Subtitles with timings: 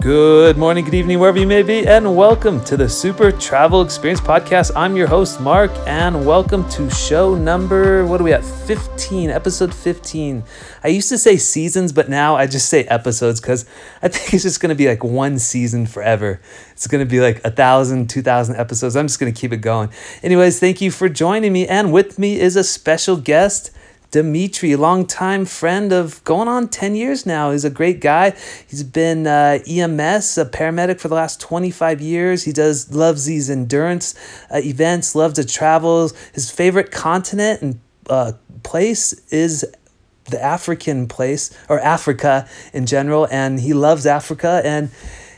[0.00, 4.18] Good morning, good evening, wherever you may be, and welcome to the Super Travel Experience
[4.18, 4.70] Podcast.
[4.74, 8.42] I'm your host, Mark, and welcome to show number, what are we at?
[8.42, 10.42] 15, episode 15.
[10.82, 13.66] I used to say seasons, but now I just say episodes because
[14.00, 16.40] I think it's just going to be like one season forever.
[16.72, 18.96] It's going to be like a thousand, two thousand episodes.
[18.96, 19.90] I'm just going to keep it going.
[20.22, 23.70] Anyways, thank you for joining me, and with me is a special guest.
[24.10, 27.52] Demitry, longtime friend of going on 10 years now.
[27.52, 28.34] He's a great guy.
[28.66, 32.44] He's been uh, EMS, a paramedic for the last 25 years.
[32.44, 34.14] He does loves these endurance
[34.52, 36.10] uh, events, loves to travel.
[36.34, 39.64] His favorite continent and uh, place is
[40.24, 44.60] the African place or Africa in general, and he loves Africa.
[44.64, 44.90] And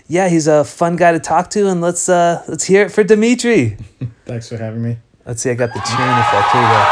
[0.09, 1.69] yeah, he's a fun guy to talk to.
[1.69, 3.77] And let's uh, let's hear it for Demitry.
[4.25, 4.99] Thanks for having me.
[5.25, 6.51] Let's see, I got the cheering effect.
[6.53, 6.83] Here we go.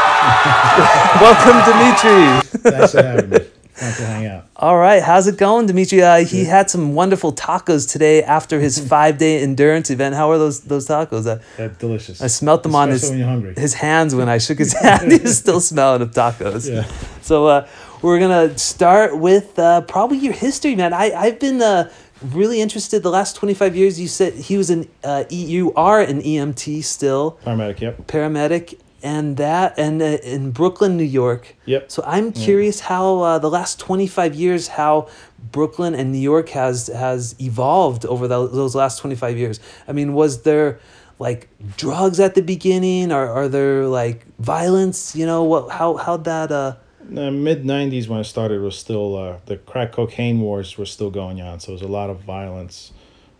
[1.21, 2.71] Welcome, Demitry.
[2.71, 3.39] Thanks for having me.
[3.73, 4.45] Fun to hang out.
[4.55, 6.01] All right, how's it going, Demitry?
[6.01, 10.15] Uh, he had some wonderful tacos today after his five day endurance event.
[10.15, 11.25] How are those those tacos?
[11.27, 12.21] Uh, They're delicious.
[12.21, 13.53] I smelt them on his when you're hungry.
[13.57, 15.11] his hands when I shook his hand.
[15.11, 16.69] He's still smelling of tacos.
[16.71, 16.85] Yeah.
[17.21, 17.67] So uh,
[18.01, 20.93] we're gonna start with uh, probably your history, man.
[20.93, 21.91] I I've been uh,
[22.21, 23.99] really interested the last twenty five years.
[23.99, 28.07] You said he was an uh, E- you are an EMT still Paramedic, yep.
[28.07, 31.55] paramedic and that and uh, in Brooklyn, New York.
[31.65, 31.91] Yep.
[31.91, 35.07] So I'm curious how uh, the last 25 years how
[35.51, 39.59] Brooklyn and New York has has evolved over the, those last 25 years.
[39.87, 40.79] I mean, was there
[41.19, 46.17] like drugs at the beginning or are there like violence, you know, what how how
[46.17, 46.75] that uh
[47.11, 51.41] mid 90s when I started was still, uh, the crack cocaine wars were still going
[51.41, 51.59] on.
[51.59, 52.91] So there was a lot of violence.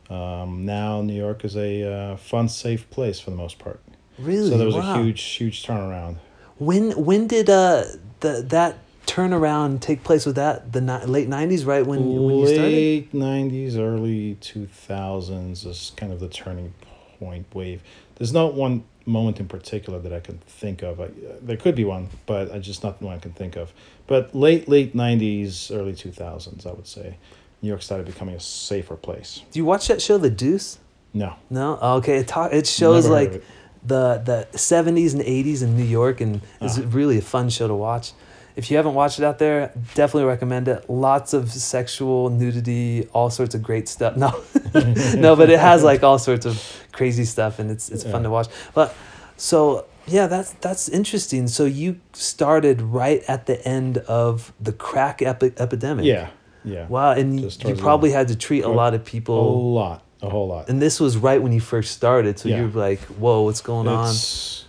[0.10, 3.80] Um, now New York is a uh, fun, safe place for the most part.
[4.20, 5.00] really So there was wow.
[5.00, 6.18] a huge, huge turnaround.
[6.58, 7.86] when when did uh
[8.20, 12.48] the that turnaround take place with that the ni- late 90s right when when you
[12.48, 12.74] started?
[12.74, 16.74] Late 90s, early 2000s is kind of the turning
[17.20, 17.82] point wave.
[18.16, 21.00] There's not one moment in particular that I can think of.
[21.02, 21.10] I,
[21.42, 23.74] there could be one, but I just not one I can think of.
[24.08, 27.18] But late, late 90s, early 2000s, I would say,
[27.62, 29.42] New York started becoming a safer place.
[29.52, 30.80] Do you watch that show The Deuce?
[31.14, 31.36] No.
[31.50, 32.18] No, Oh, okay.
[32.18, 33.44] It talk, it shows Never like it.
[33.86, 36.84] the the seventies and eighties in New York, and it's Ah.
[36.88, 38.14] really a fun show to watch.
[38.56, 40.90] If you haven't watched it out there, definitely recommend it.
[40.90, 44.16] Lots of sexual nudity, all sorts of great stuff.
[44.18, 44.30] No,
[45.16, 46.62] no, but it has like all sorts of
[46.92, 48.48] crazy stuff, and it's it's fun to watch.
[48.74, 48.94] But
[49.38, 51.48] so yeah, that's that's interesting.
[51.48, 56.06] So you started right at the end of the crack epi- epidemic.
[56.06, 56.30] Yeah.
[56.64, 56.88] Yeah.
[56.88, 59.40] Wow, and you, you towards the probably had to treat a lot of people.
[59.40, 60.04] A lot.
[60.24, 60.70] A whole lot.
[60.70, 62.60] and this was right when you first started, so Yeah.
[62.60, 64.14] you're like, "Whoa, what's going on?"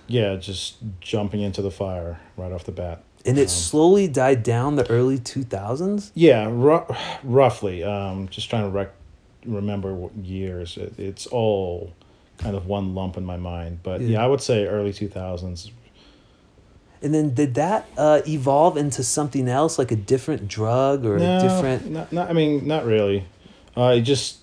[0.07, 3.03] Yeah, just jumping into the fire right off the bat.
[3.25, 6.11] And it um, slowly died down the early two thousands.
[6.15, 6.87] Yeah, ru-
[7.23, 7.85] roughly.
[7.85, 8.95] Um, just trying to rec-
[9.47, 10.77] remember what years.
[10.77, 11.93] It, it's all
[12.39, 13.81] kind of one lump in my mind.
[13.83, 14.09] But Yeah.
[14.09, 15.71] yeah, I would say early 2000s.
[17.01, 21.39] And then did that uh, evolve into something else, like a different drug or no,
[21.39, 21.91] a different?
[21.91, 23.25] Not, not, I mean, not really.
[23.77, 24.39] Uh, it just,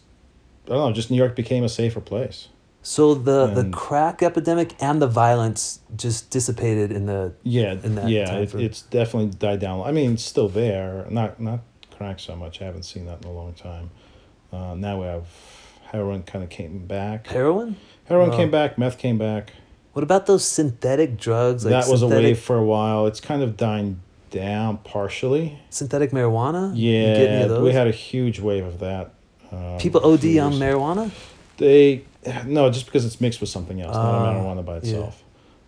[0.65, 2.49] I don't know, just New York became a safer place.
[2.81, 7.33] So the the crack epidemic and the violence just dissipated in the.
[7.43, 9.81] Yeah, In that yeah, time it, it's definitely died down.
[9.85, 11.05] I mean, it's still there.
[11.09, 11.59] Not not
[11.95, 12.61] crack so much.
[12.61, 13.91] I haven't seen that in a long time.
[14.51, 15.25] Uh, now we have
[15.91, 17.27] heroin kind of came back.
[17.27, 17.75] Heroin.
[18.05, 18.37] Heroin Wow.
[18.37, 18.77] came back.
[18.77, 19.51] Meth came back.
[19.93, 21.65] What about those synthetic drugs?
[21.65, 23.05] Like that was a synthetic, wave for a while.
[23.07, 23.99] It's kind of dying
[24.31, 25.59] down partially.
[25.69, 26.75] synthetic marijuana.
[26.75, 29.13] You get any Yeah, we had a huge wave of that.
[29.51, 31.11] Um, people OD on marijuana.
[31.57, 32.03] They
[32.45, 34.79] no, just because it's mixed with something else, not Ah, marijuana by yeah.
[34.79, 35.23] itself.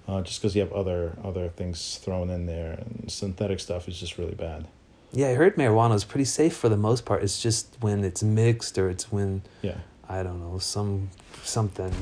[0.07, 3.99] Uh, just because you have other other things thrown in there, and synthetic stuff is
[3.99, 4.67] just really bad.
[5.13, 7.23] Yeah, I heard marijuana is pretty safe for the most part.
[7.23, 9.77] It's just when it's mixed or it's when Yeah,
[10.09, 11.09] I don't know some
[11.43, 11.93] something.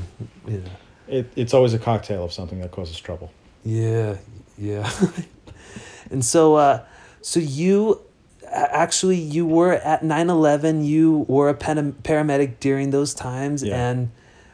[0.48, 0.62] Know.
[1.08, 3.32] it, it's always a cocktail of something that causes trouble.
[3.64, 4.18] Yeah,
[4.58, 4.90] yeah.
[6.12, 6.84] and so, uh,
[7.22, 8.02] so you
[8.48, 13.90] actually you were at 9-11 you were a paramedic during those times Yeah.
[13.91, 14.09] and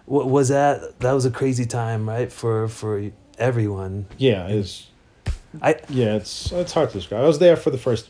[0.08, 4.88] was that that was a crazy time right for for everyone Yeah, it's
[5.62, 7.24] i yeah, it's it's hard to describe.
[7.24, 8.10] I was there for the first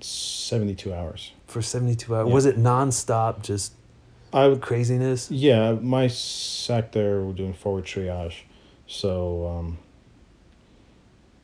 [0.00, 1.32] seventy two hours.
[1.46, 2.34] for 72 hours Yeah.
[2.34, 3.72] was it nonstop just
[4.32, 8.42] I craziness Yeah, my sector we're doing forward triage,
[8.86, 9.78] so um,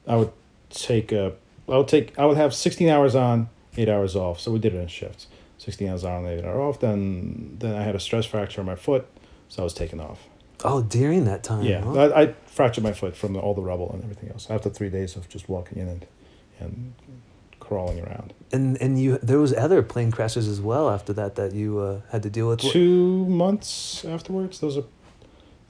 [0.07, 0.33] I would
[0.71, 1.33] take a
[1.69, 4.41] I would take I would have sixteen hours on, eight hours off.
[4.41, 5.27] So we did it in shifts.
[5.59, 6.81] Sixteen hours on, eight hours off.
[6.81, 9.07] Then then I had a stress fracture on my foot,
[9.49, 10.21] so I was taken off.
[10.65, 11.95] oh during that time Yeah, huh?
[11.95, 14.91] I, I fractured my foot from the, all the rubble and everything else after three
[14.91, 16.07] days of just walking in and
[16.61, 16.95] and
[17.61, 18.33] crawling around.
[18.53, 22.01] And and you there was other plane crashes as well after that that you uh,
[22.11, 22.61] had to deal with.
[22.61, 24.85] Two months afterwards, there was a,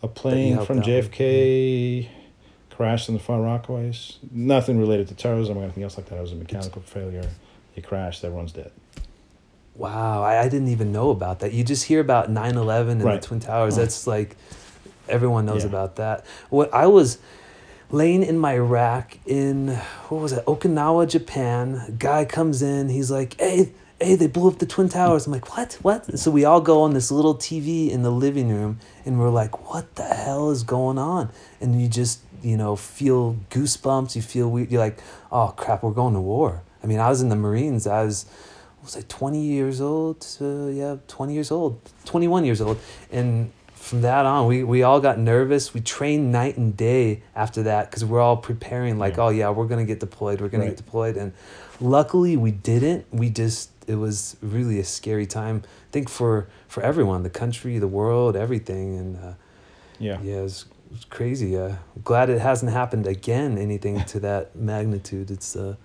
[0.03, 0.81] a plane from.
[0.81, 2.09] JFK
[2.71, 4.17] crashed in the Far Rockaways.
[4.31, 6.17] Nothing related to terrorism or anything else like that.
[6.17, 7.29] It was a mechanical failure.
[7.75, 8.25] It crashed.
[8.25, 8.71] Everyone's dead.
[9.79, 11.53] Wow, I, I didn't even know about that.
[11.53, 13.21] You just hear about 9-11 and Right.
[13.23, 13.77] the Twin Towers.
[13.77, 14.37] That's like
[15.09, 15.69] everyone knows Yeah.
[15.71, 16.27] about that.
[16.51, 17.19] What I was
[17.91, 19.69] laying in my rack in
[20.09, 21.85] what was it, Okinawa, Japan.
[21.89, 25.27] A guy comes in, he's like, Hey, hey, they blew up the Twin Towers.
[25.27, 25.79] I'm like, What?
[25.83, 26.19] What?
[26.19, 29.71] So we all go on this little TV in the living room and we're like,
[29.73, 31.31] What the hell is going on?
[31.61, 35.93] And you just, you know, feel goosebumps, you feel weird, you're like, Oh crap, we're
[35.93, 36.63] going to war.
[36.83, 38.27] I mean, I was in the Marines, I was
[38.95, 40.27] was I 20 years old?
[40.41, 42.79] Yeah, 20 years old, 21 years old.
[43.13, 45.75] And from that on, we, we all got nervous.
[45.75, 49.23] We trained night and day after that because we're all preparing, like, Yeah.
[49.25, 50.41] oh, yeah, we're going to get deployed.
[50.41, 50.71] We're going Right.
[50.71, 51.17] to get deployed.
[51.17, 51.33] And
[51.81, 53.07] luckily, we didn't.
[53.13, 57.79] We just, it was really a scary time, I think, for, for everyone the country,
[57.79, 58.97] the world, everything.
[58.99, 59.33] And uh,
[59.99, 60.19] Yeah.
[60.23, 61.57] yeah, it was, it was crazy.
[61.59, 61.75] Uh,
[62.05, 65.31] glad it hasn't happened again, anything to that magnitude.
[65.31, 65.77] It's, uh,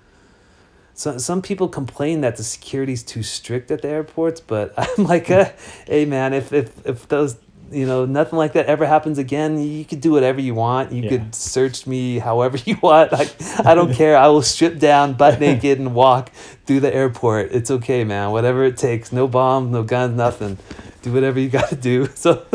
[0.96, 5.30] so, some people complain that the security's too strict at the airports, but I'm like,
[5.32, 5.50] uh,
[5.88, 7.38] hey man, if, if, if those,
[7.72, 10.92] you know, nothing like that ever happens again, you could do whatever you want.
[10.92, 11.10] You Yeah.
[11.10, 13.12] could search me however you want.
[13.14, 13.28] I,
[13.66, 14.16] I don't care.
[14.16, 16.32] I will strip down butt naked and walk
[16.66, 17.52] through the airport.
[17.52, 18.32] It's okay, man.
[18.32, 19.12] Whatever it takes.
[19.12, 20.58] No bombs, no guns, nothing.
[21.02, 22.06] Do whatever you got to do.
[22.14, 22.46] So,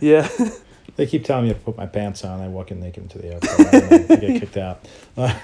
[0.00, 0.28] yeah.
[0.96, 2.40] They keep telling me to put my pants on.
[2.40, 3.60] I walk in naked into the airport.
[3.60, 4.86] I don't know, I get kicked out.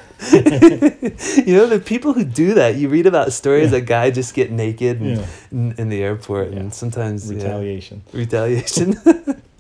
[1.46, 3.78] You know the people who do that you read about stories Yeah.
[3.78, 5.26] a guy just get naked and, Yeah.
[5.52, 6.60] in, in the airport Yeah.
[6.60, 8.02] and sometimes retaliation.
[8.12, 8.96] retaliation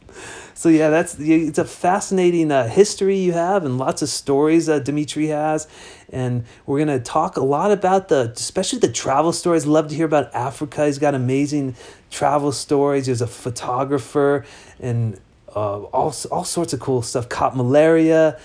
[0.54, 4.84] so yeah that's it's a fascinating uh, history you have and lots of stories that
[4.84, 5.68] demitry has
[6.10, 9.94] and we're going to talk a lot about the especially the travel stories love to
[9.94, 11.76] hear about africa he's got amazing
[12.10, 14.44] travel stories he's a photographer
[14.80, 15.20] and
[15.54, 18.38] uh, all, all sorts of cool stuff caught malaria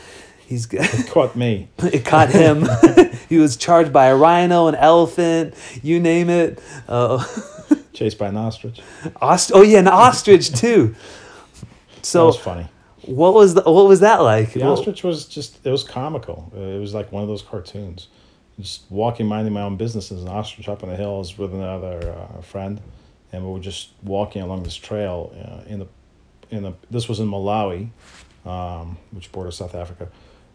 [0.51, 1.69] he's got Caught me.
[1.80, 2.68] it caught him.
[3.30, 6.62] he was charged by a rhino, an elephant, you name it.
[6.88, 7.25] Uh,
[7.94, 8.81] Chased by an ostrich.
[9.21, 10.94] ost- oh yeah, an ostrich too.
[11.95, 12.68] that So was funny.
[13.04, 14.54] what was the, what was that like?
[14.54, 16.51] The ostrich was just, it was comical.
[16.56, 18.09] Uh, it was like one of those cartoons.
[18.59, 20.12] Just walking, minding my own business.
[20.12, 22.81] as an ostrich up in the hills with another uh, friend.
[23.31, 25.88] And we were just walking along this trail uh, in the,
[26.51, 27.89] in the, this was in Malawi,
[28.45, 30.09] um, which borders South Africa.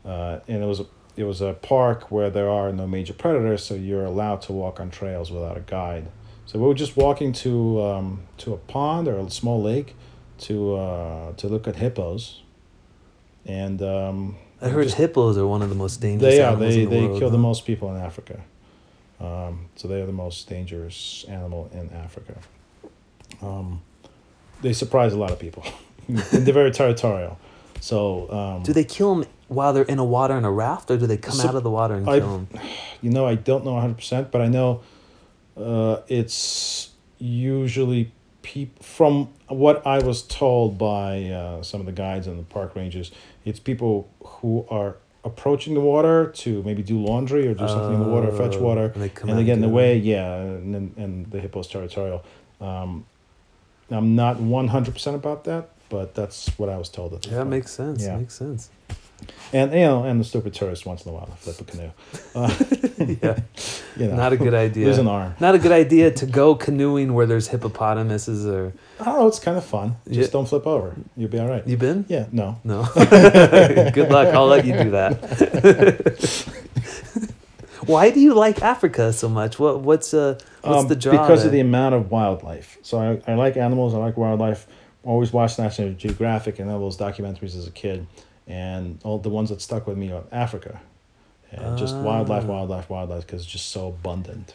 [0.04, 3.64] Uh, and it was, a, it was a park where there are no major predators,
[3.64, 6.06] so you're allowed to walk on trails without a guide.
[6.44, 9.96] So we were just walking to, um, to a pond or a small lake
[10.40, 12.42] to, uh, to look at hippos.
[13.46, 16.34] And um, I heard just- hippos are one of the most dangerous.
[16.34, 16.54] they are.
[16.56, 18.40] They the they world, kill the most people in Africa.
[19.18, 22.34] Um, so they are the most dangerous animal in Africa.
[23.40, 23.80] Um,
[24.62, 25.64] they surprise a lot of people.
[26.32, 27.38] they're very territorial.
[27.80, 30.96] So um, Do they kill them while they're in a water in a raft, or
[30.96, 32.48] do they come So, out of the water and I- kill them?
[33.02, 34.80] you know, I don't know hundred percent, but I know
[35.56, 38.12] uh, it's usually
[38.42, 42.74] peop from what I was told by uh, some of the guides and the park
[42.76, 43.10] rangers.
[43.44, 48.00] It's people who are approaching the water to maybe do laundry or do something in
[48.00, 49.96] the water, fetch Oh, water, and they come and they get in the way.
[49.96, 52.22] Yeah, and and, and the hippo's territorial.
[52.60, 53.06] Um,
[53.90, 57.14] I'm not one hundred percent about that, but that's what I was told.
[57.14, 57.50] At Yeah, point.
[57.50, 58.02] makes sense.
[58.02, 58.16] Yeah.
[58.16, 58.70] Makes sense.
[59.52, 61.90] and you know, and the stupid tourist once in a while flip a canoe.
[62.34, 62.52] Uh,
[63.22, 63.38] yeah,
[63.96, 64.86] you know, not a good idea.
[64.86, 65.34] lose an arm.
[65.40, 68.72] Not a good idea to go canoeing where there's hippopotamuses or.
[69.00, 69.96] Oh, it's kind of fun.
[70.06, 70.32] Just Yeah.
[70.32, 70.94] don't flip over.
[71.16, 71.66] You'll be all right.
[71.66, 72.04] You been?
[72.08, 72.58] Yeah, no.
[72.64, 72.84] No.
[72.94, 74.34] Good luck.
[74.34, 75.12] I'll let you do that.
[77.86, 79.58] Why do you like Africa so much?
[79.60, 81.12] What what's uh what's Um, the draw?
[81.12, 81.46] because there?
[81.46, 82.78] of the amount of wildlife.
[82.82, 83.94] So I, I like animals.
[83.94, 84.66] I like wildlife.
[85.06, 88.06] Always watched National Geographic and all those documentaries as a kid,
[88.46, 90.80] and all the ones that stuck with me are Africa,
[91.52, 92.48] and just wildlife, Ah.
[92.48, 94.54] wildlife, wildlife, because it's just so abundant.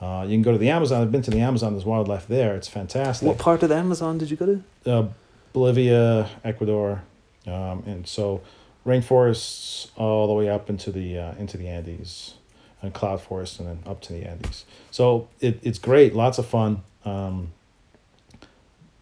[0.00, 1.02] Uh, you can go to the Amazon.
[1.02, 1.74] I've been to the Amazon.
[1.74, 2.56] There's wildlife there.
[2.56, 3.28] It's fantastic.
[3.28, 4.90] what part of the Amazon did you go to?
[4.90, 5.06] uh,
[5.52, 7.02] Bolivia, Ecuador,
[7.46, 8.40] um, and so
[8.86, 12.34] rainforests all the way up into the uh, into the Andes,
[12.80, 14.64] and cloud forests, and then up to the Andes.
[14.90, 16.82] So it, it's great, lots of fun.
[17.04, 17.52] Um,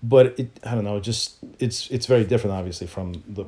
[0.02, 3.44] but it I don't know, just it's it's very different, obviously, from the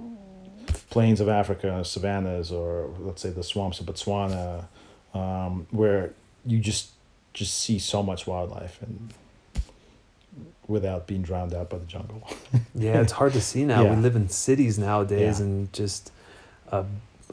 [0.91, 4.65] plains of Africa, savannas, or let's say the swamps of Botswana,
[5.15, 6.13] um, where
[6.47, 6.91] you just
[7.35, 9.13] just see so much wildlife and
[10.69, 12.27] without being drowned out by the jungle.
[12.75, 13.83] Yeah, it's hard to see now.
[13.85, 13.95] Yeah.
[13.95, 15.45] We live in cities nowadays, Yeah.
[15.47, 16.11] and just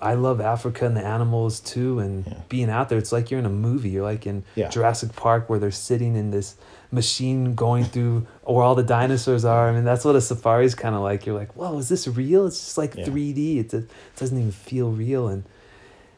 [0.01, 2.33] i love Africa and the animals too, and Yeah.
[2.49, 3.89] being out there, it's like you're in a movie.
[3.89, 4.43] You're like in.
[4.69, 6.55] Jurassic Park where they're sitting in this
[6.91, 9.69] machine going through where all the dinosaurs are.
[9.69, 11.25] I mean, that's what a safari is kind of like.
[11.25, 12.45] You're like, whoa, is this real?
[12.47, 13.05] It's just like Yeah.
[13.05, 13.57] 3D.
[13.59, 15.27] It, it doesn't even feel real.
[15.27, 15.43] And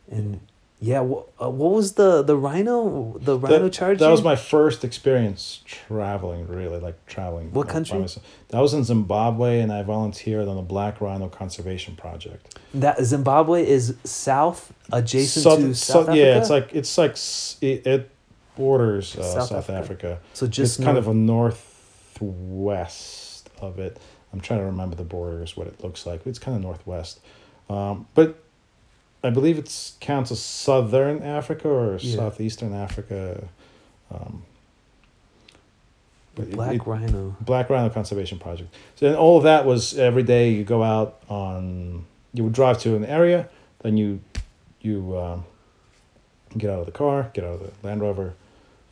[0.10, 0.40] and
[0.84, 3.16] yeah, what, uh, what was the the rhino?
[3.20, 4.00] The rhino that, charge?
[4.00, 8.04] that was my first experience traveling really like traveling What country?
[8.50, 13.66] that was in zimbabwe and i volunteered on the black rhino conservation project that Zimbabwe
[13.66, 16.18] is south adjacent South- to South- Africa.
[16.18, 17.16] yeah it's like it's like
[17.62, 18.10] it, it
[18.58, 19.78] borders uh, South south, Africa.
[19.78, 21.14] africa, so just it's kind of a
[22.22, 23.98] northwest of it
[24.34, 27.20] i'm trying to remember the borders what it looks like it's kind of northwest
[27.70, 28.38] um, but
[29.24, 32.16] i believe it's counts as southern africa or Yeah.
[32.18, 33.48] southeastern africa
[34.12, 34.44] um,
[36.36, 37.36] black it- rhino.
[37.42, 38.74] Black Rhino Conservation Project.
[38.96, 42.80] So then all of that was every day you go out on you would drive
[42.80, 43.50] to an area,
[43.80, 44.20] then you
[44.82, 45.46] you um,
[46.58, 48.34] get out of the car, get out of the Land Rover,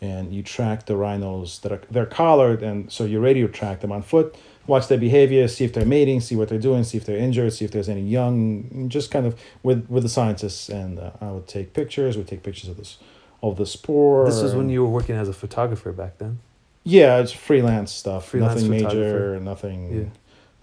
[0.02, 3.92] and you track the rhinos that are they're collared, and so you radio track them
[3.92, 4.36] on foot,
[4.68, 7.52] watch their behavior, see if they're mating, see what they're doing, see if they're injured,
[7.54, 11.32] see if there's any young, just kind of with with the scientists, and uh, I
[11.32, 12.98] would take pictures, We take pictures of this
[13.42, 14.26] of the spoor.
[14.26, 16.40] This is when you were working as a photographer back then.
[16.84, 18.30] yeah, it's freelance stuff.
[18.30, 20.10] Freelance nothing major, nothing Yeah.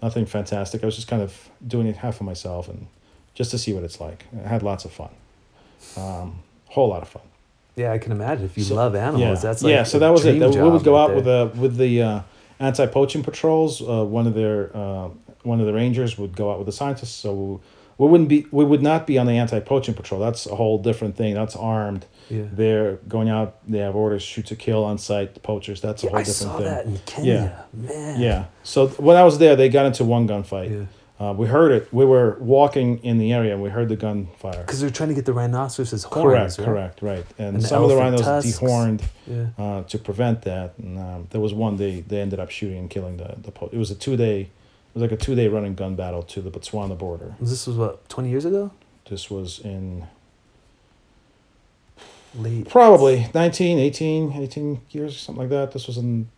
[0.01, 0.83] nothing fantastic.
[0.83, 2.87] I was just kind of doing it half for myself and
[3.33, 4.25] just to see what it's like.
[4.43, 5.09] I had lots of fun.
[5.95, 6.39] Um,
[6.69, 7.21] whole lot of fun.
[7.77, 9.35] Yeah, I can imagine if you So- love animals, yeah.
[9.35, 9.83] that's like yeah.
[9.83, 10.39] So a that was it.
[10.39, 11.45] That- we would go out with there.
[11.45, 12.19] the with the uh,
[12.59, 13.81] anti poaching patrols.
[13.81, 15.09] Uh, one of their uh,
[15.43, 17.13] one of the rangers would go out with the scientists.
[17.15, 17.61] So
[17.99, 20.19] we wouldn't be we would not be on the anti poaching patrol.
[20.19, 21.35] That's a whole different thing.
[21.35, 22.05] That's armed.
[22.29, 22.43] Yeah.
[22.51, 23.55] They're going out.
[23.69, 25.79] They have orders shoot to kill on site poachers.
[25.79, 26.65] That's a Yeah, whole I different saw thing.
[26.65, 27.33] that in Kenya.
[27.33, 28.19] Yeah, Man.
[28.21, 28.45] Yeah.
[28.63, 30.71] So when I was there, they got into one gunfight.
[30.71, 30.85] Yeah.
[31.19, 31.91] Uh, we heard it.
[31.91, 34.61] We were walking in the area and we heard the gunfire.
[34.61, 36.55] Because they're trying to get the rhinoceros's horns.
[36.55, 36.65] Correct, right?
[36.65, 37.25] correct, right.
[37.39, 38.59] And, And the some of the rhinos tusks.
[38.59, 39.47] dehorned Yeah.
[39.57, 40.73] uh, to prevent that.
[40.77, 43.49] And um, there was one they they ended up shooting and killing the the.
[43.51, 44.49] Po- it was a two day, it
[44.93, 47.33] was like a two day running gun battle to the Botswana border.
[47.41, 48.71] This was what, 20 years ago?
[49.09, 50.05] This was in
[52.35, 52.69] Late.
[52.69, 55.71] probably 19, 18, 18 years, something like that.
[55.71, 56.29] This was in.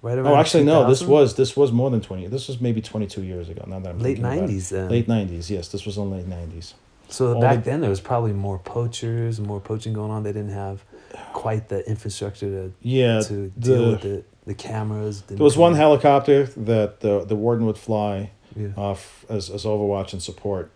[0.00, 0.88] Right around Oh, actually, no.
[0.88, 2.26] This was this was more than twenty.
[2.28, 3.64] This was maybe twenty two years ago.
[3.66, 4.52] Now that I'm late thinking about it.
[4.52, 4.88] 90s then.
[4.90, 5.68] Late nineties, yes.
[5.68, 6.74] This was in late nineties.
[7.08, 10.22] So all back the- then there was probably more poachers, more poaching going on.
[10.22, 10.84] They didn't have
[11.32, 15.22] quite the infrastructure to Yeah, to, deal the- with the, the cameras.
[15.22, 18.68] there was one helicopter that the the warden would fly Yeah.
[18.76, 20.70] off as as Overwatch and support,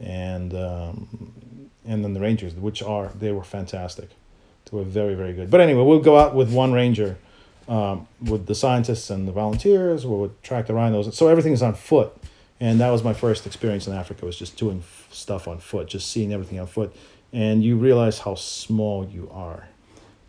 [0.00, 1.34] and um,
[1.86, 4.08] and then the Rangers, which are they were fantastic,
[4.70, 5.48] they were very very good.
[5.50, 7.18] But anyway, we'll go out with one Ranger,
[7.68, 10.06] um, with the scientists and the volunteers.
[10.06, 12.12] We would track the rhinos, so everything is on foot,
[12.60, 14.26] and that was my first experience in Africa.
[14.26, 16.94] Was just doing f- stuff on foot, just seeing everything on foot,
[17.32, 19.68] and you realize how small you are.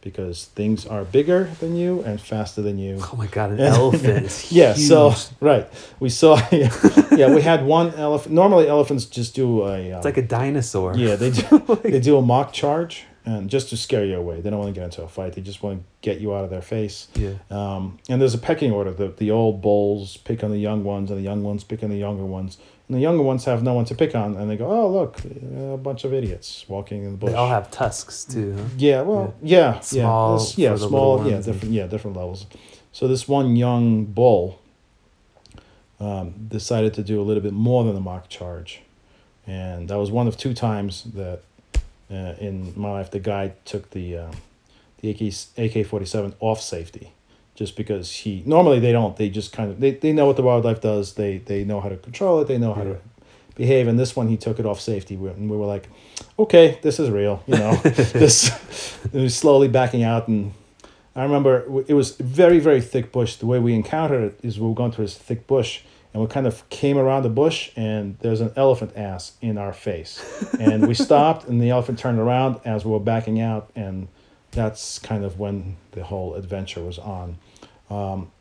[0.01, 2.99] Because things are bigger than you and faster than you.
[3.01, 4.25] Oh my God, an elephant.
[4.27, 5.67] is Yeah, so right,
[5.99, 6.39] we saw.
[6.51, 8.35] Yeah, we had one elephant.
[8.35, 9.91] Normally, elephants just do a.
[9.93, 10.95] Um, It's like a dinosaur.
[10.95, 11.79] yeah, they do.
[11.83, 14.39] they do a mock charge, and just to scare you away.
[14.41, 15.33] They don't want to get into a fight.
[15.33, 17.07] They just want to get you out of their face.
[17.15, 17.33] Yeah.
[17.49, 18.91] Um, and there's a pecking order.
[18.91, 21.89] The the old bulls pick on the young ones, and the young ones pick on
[21.89, 22.57] the younger ones.
[22.87, 25.19] And the younger ones have no one to pick on, and they go, "Oh, look,
[25.25, 28.53] a bunch of idiots walking in the bush." They all have tusks too.
[28.55, 28.63] Huh?
[28.77, 32.45] Yeah, well, yeah, Small yeah, yeah, small, yeah, different, yeah, different levels.
[32.91, 34.61] So this one young bull
[35.99, 38.83] um, decided to do a little bit more than a mock charge,
[39.47, 41.41] and that was one of two times that
[42.11, 44.31] uh, in my life the guy took the uh,
[45.01, 45.33] the AK
[45.79, 47.11] AK forty seven off safety,
[47.55, 50.43] just because he normally they don't they just kind of they, they know what the
[50.43, 52.93] wildlife does they they know how to control it they know how Yeah.
[52.93, 52.99] to
[53.55, 55.87] behave and this one he took it off safety and we were like
[56.37, 57.73] okay this is real you know
[58.23, 58.51] this
[59.13, 60.51] it was slowly backing out and
[61.15, 64.67] I remember it was very very thick bush the way we encountered it is we
[64.67, 65.81] were going through this thick bush
[66.15, 69.73] and we kind of came around the bush and there's an elephant ass in our
[69.73, 70.23] face
[70.57, 74.07] and we stopped and the elephant turned around as we were backing out and
[74.51, 77.37] that's kind of when the whole adventure was on
[77.89, 78.31] um,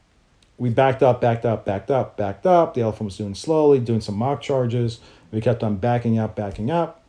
[0.57, 2.75] we backed up, backed up, backed up, backed up.
[2.75, 5.01] The elephant was doing slowly, doing some mock charges.
[5.33, 7.03] We kept on backing up, backing up.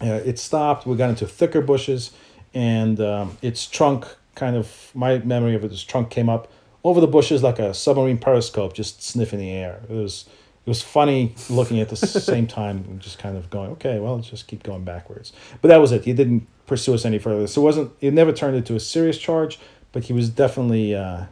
[0.00, 0.86] Uh, it stopped.
[0.86, 2.12] We got into thicker bushes,
[2.54, 6.50] and um, its trunk kind of, my memory of it, its trunk came up
[6.84, 9.80] over the bushes like a submarine periscope, just sniffing the air.
[9.88, 10.26] It was,
[10.64, 11.96] it was funny looking at the
[12.30, 15.32] same time, and just kind of going, okay, well, let's just keep going backwards.
[15.62, 16.04] But that was it.
[16.04, 17.46] He didn't pursue us any further.
[17.46, 17.92] So it wasn't.
[18.00, 19.58] It never turned into a serious charge,
[19.92, 20.94] but he was definitely.
[20.94, 21.24] Uh,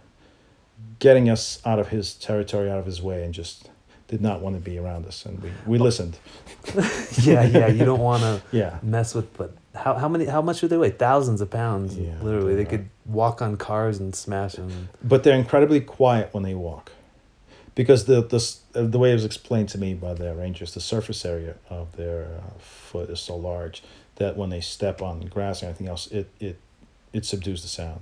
[0.99, 3.69] getting us out of his territory, out of his way, and just
[4.07, 6.17] did not want to be around us, and we, we listened.
[7.23, 7.67] yeah, yeah.
[7.67, 8.79] You don't want to Yeah.
[8.85, 10.91] mess with, but how how many how much do they weigh?
[10.91, 11.97] Thousands of pounds.
[11.97, 14.89] Yeah, literally, they could walk on cars and smash them.
[15.03, 16.93] But they're incredibly quiet when they walk,
[17.75, 18.41] because the the
[18.79, 21.97] uh, the way it was explained to me by the rangers, the surface area of
[21.97, 23.83] their uh, foot is so large
[24.17, 26.59] that when they step on grass or anything else, it it
[27.13, 28.01] it subdues the sound.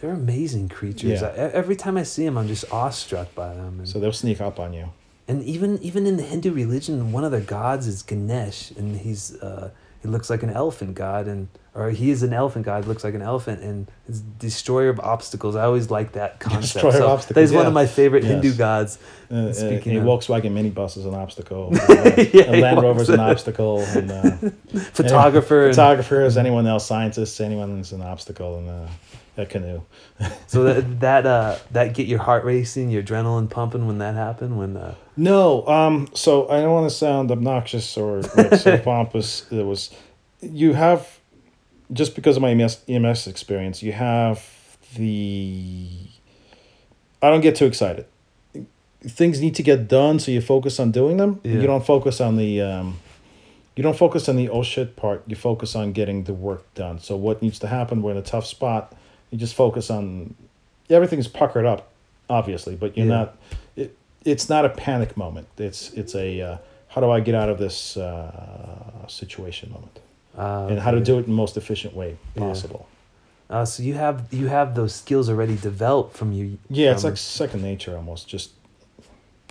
[0.00, 1.20] They're amazing creatures.
[1.22, 1.28] Yeah.
[1.28, 3.78] I, every time I see them, I'm just awestruck by them.
[3.80, 4.90] And, So they'll sneak up on you.
[5.28, 9.34] and even even in the Hindu religion, one of their gods is Ganesh, and he's
[9.42, 9.70] uh,
[10.06, 13.14] he looks like an elephant god, and or he is an elephant god, looks like
[13.14, 15.56] an elephant, and is destroyer of obstacles.
[15.56, 16.62] I always like that concept.
[16.74, 18.98] Destroyer of so obstacles, that is one of my favorite Hindu gods.
[19.30, 21.70] Uh, uh, Speaking a of- Volkswagen minibus is an obstacle.
[22.32, 23.80] Yeah, a Land rover is an obstacle.
[23.80, 24.30] And, uh,
[24.92, 28.88] Photographer, and- photographers, anyone else, scientists, anyone is an obstacle in uh,
[29.36, 29.82] a canoe.
[30.46, 34.56] so that that uh that get your heart racing, your adrenaline pumping when that happened.
[34.58, 39.50] When uh, No, um, so I don't want to sound obnoxious or like so pompous.
[39.50, 39.90] It was,
[40.42, 41.18] you have,
[41.92, 44.44] just because of my EMS, EMS experience, you have
[44.96, 45.88] the.
[47.22, 48.04] I don't get too excited.
[49.02, 51.40] Things need to get done, so you focus on doing them.
[51.44, 51.54] Yeah.
[51.60, 52.60] You don't focus on the.
[52.60, 52.98] Um,
[53.74, 55.22] you don't focus on the oh shit part.
[55.26, 56.98] You focus on getting the work done.
[56.98, 58.02] So what needs to happen?
[58.02, 58.94] We're in a tough spot.
[59.30, 60.34] You just focus on.
[60.90, 61.90] Everything's puckered up,
[62.28, 63.14] obviously, but you're Yeah.
[63.14, 63.36] not.
[64.26, 65.46] It, it's not a panic moment.
[65.58, 70.00] It's it's a uh, how do I get out of this uh, situation moment,
[70.36, 72.42] uh and how to do it in the most efficient way Yeah.
[72.42, 72.86] possible.
[73.48, 76.58] Uh, so you have you have those skills already developed from you.
[76.68, 78.28] Yeah, it's like second nature almost.
[78.28, 78.50] Just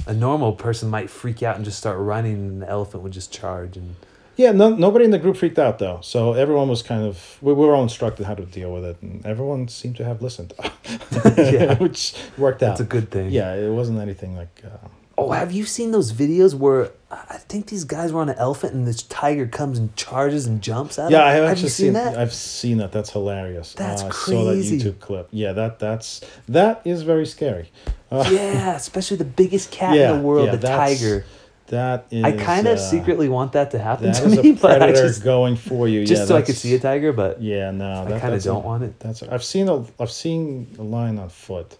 [0.07, 3.31] a normal person might freak out and just start running, and the elephant would just
[3.31, 3.77] charge.
[3.77, 3.95] And
[4.37, 5.99] yeah, no, nobody in the group freaked out though.
[6.01, 8.97] So everyone was kind of we, we were all instructed how to deal with it,
[9.01, 10.53] and everyone seemed to have listened,
[11.37, 11.77] Yeah.
[11.79, 12.69] which worked out.
[12.69, 13.29] that's a good thing.
[13.31, 14.61] Yeah, it wasn't anything like.
[14.63, 14.87] Uh,
[15.17, 18.73] Oh, have you seen those videos where I think these guys were on an elephant
[18.73, 21.21] and this tiger comes and charges and jumps at yeah, them?
[21.21, 22.17] Yeah, I have Have you seen seen that?
[22.17, 22.91] I've seen that.
[22.91, 23.73] That's hilarious.
[23.75, 24.57] That's uh, I saw that.
[24.57, 25.29] YouTube clip.
[25.31, 27.71] Yeah, that that's that is very scary.
[28.11, 31.25] Uh, yeah, especially the biggest cat Yeah, in the world, yeah, the tiger.
[31.67, 32.23] That is.
[32.23, 34.91] I kind of uh, secretly want that to happen That to me, a but I
[34.91, 36.05] just going for you.
[36.05, 38.63] just yeah, so I could see a tiger, but Yeah, no, I kind of don't
[38.63, 38.99] want it.
[38.99, 41.77] That's I've seen a I've seen a lion on foot,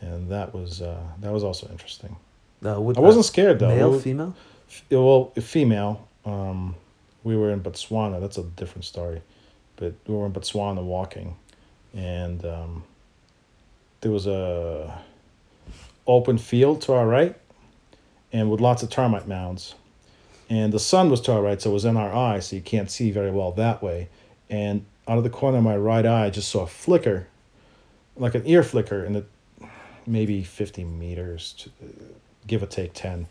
[0.00, 2.16] and that was uh, that was also interesting.
[2.64, 3.68] Uh, with I wasn't scared though.
[3.68, 4.34] male, We- female.
[4.68, 6.08] f- well, female.
[6.24, 6.74] Um,
[7.22, 8.20] we were in Botswana.
[8.20, 9.20] That's a different story,
[9.76, 11.36] but we were in Botswana walking,
[11.94, 12.84] and um,
[14.00, 14.98] there was a
[16.06, 17.36] open field to our right,
[18.32, 19.74] and with lots of termite mounds,
[20.48, 22.62] and the sun was to our right, so it was in our eye, so you
[22.62, 24.08] can't see very well that way.
[24.48, 27.28] And out of the corner of my right eye, I just saw a flicker,
[28.16, 29.24] like an ear flicker, in the
[30.06, 31.70] maybe fifty meters, to,
[32.46, 33.28] give or take ten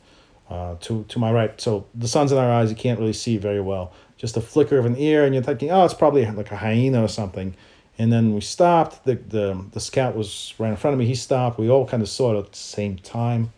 [0.50, 1.60] uh, to to my right.
[1.60, 3.92] So the sun's in our eyes; you can't really see very well.
[4.18, 7.04] Just a flicker of an ear, and you're thinking, "Oh, it's probably like a hyena
[7.04, 7.56] or something."
[7.98, 9.04] And then we stopped.
[9.06, 11.06] The the the scout was right in front of me.
[11.06, 11.60] He stopped.
[11.60, 13.52] We all kind of saw it at the same time.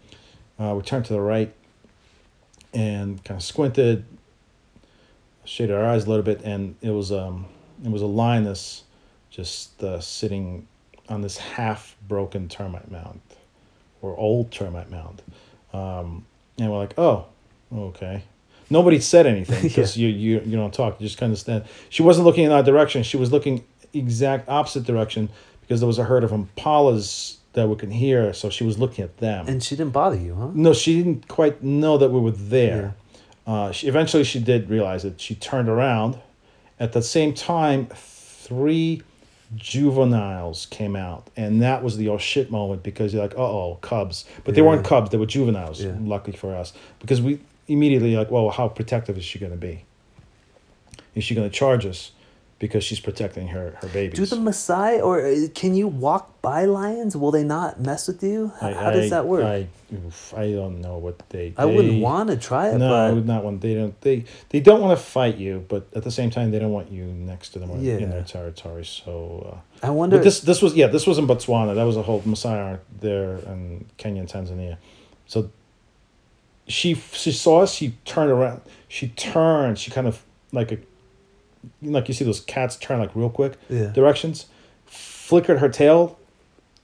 [0.61, 1.51] Uh, we turned to the right,
[2.71, 4.05] and kind of squinted,
[5.43, 7.47] shaded our eyes a little bit, and it was um
[7.83, 8.83] it was a lioness,
[9.31, 10.67] just uh, sitting
[11.09, 13.21] on this half broken termite mound,
[14.03, 15.23] or old termite mound.
[15.73, 16.25] Um,
[16.59, 17.25] and we're like, oh,
[17.73, 18.23] okay.
[18.69, 21.01] Nobody said anything because you, you you don't talk.
[21.01, 21.65] You just kind of stand.
[21.89, 23.01] She wasn't looking in our direction.
[23.01, 25.29] She was looking exact opposite direction
[25.61, 28.33] because there was a herd of impalas that we can hear.
[28.33, 29.47] So she was looking at them.
[29.47, 30.49] And she didn't bother you, huh?
[30.53, 32.95] no, she didn't quite know that we were there.
[33.45, 35.19] Uh, she eventually she did realize it.
[35.19, 36.17] She turned around.
[36.79, 39.01] At the same time, three
[39.55, 43.77] juveniles came out, and that was the oh shit moment because you're like, uh oh,
[43.81, 44.67] cubs, but they Yeah.
[44.67, 45.83] weren't cubs; they were juveniles.
[45.83, 45.95] Yeah.
[45.99, 49.85] Luckily for us, because we immediately like, well, how protective is she going to be?
[51.15, 52.11] Is she going to charge us
[52.61, 54.17] because she's protecting her her babies?
[54.19, 57.17] Do the Maasai or uh, can you walk by lions?
[57.17, 58.51] Will they not mess with you?
[58.61, 59.43] How, I- how does that work?
[59.43, 59.67] I,
[60.43, 61.53] I don't know what they.
[61.57, 63.59] I wouldn't want to try it, No, I would not want.
[63.65, 63.99] They don't.
[64.05, 64.17] They
[64.49, 67.03] they don't want to fight you, but at the same time, they don't want you
[67.31, 67.97] next to them or Yeah.
[68.05, 68.85] in their territory.
[68.85, 69.11] So,
[69.49, 70.17] uh, I wonder.
[70.17, 71.73] but this this was yeah, this was in Botswana.
[71.75, 74.77] That was a whole Maasai art there in Kenya and Tanzania.
[75.27, 75.49] So
[76.67, 76.93] she
[77.23, 77.73] she saw us.
[77.73, 78.61] She turned around.
[78.87, 79.77] She turned.
[79.79, 80.77] She kind of like a
[81.81, 83.87] like you see those cats turn like real quick yeah.
[83.87, 84.45] directions.
[84.85, 86.17] Flickered her tail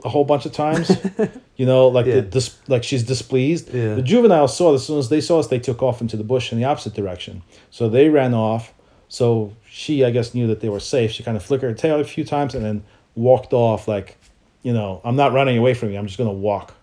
[0.04, 0.92] a whole bunch of times.
[1.58, 2.16] you know, like Yeah.
[2.16, 3.74] the dis- like she's displeased.
[3.74, 3.96] Yeah.
[3.96, 6.52] The juveniles saw as soon as they saw us, they took off into the bush
[6.52, 7.42] in the opposite direction.
[7.72, 8.74] So they ran off.
[9.10, 11.12] So she, I guess, knew that they were safe.
[11.12, 12.84] She kind of flickered her tail a few times and then
[13.16, 14.18] walked off like,
[14.64, 15.98] you know, I'm not running away from you.
[15.98, 16.74] I'm just gonna walk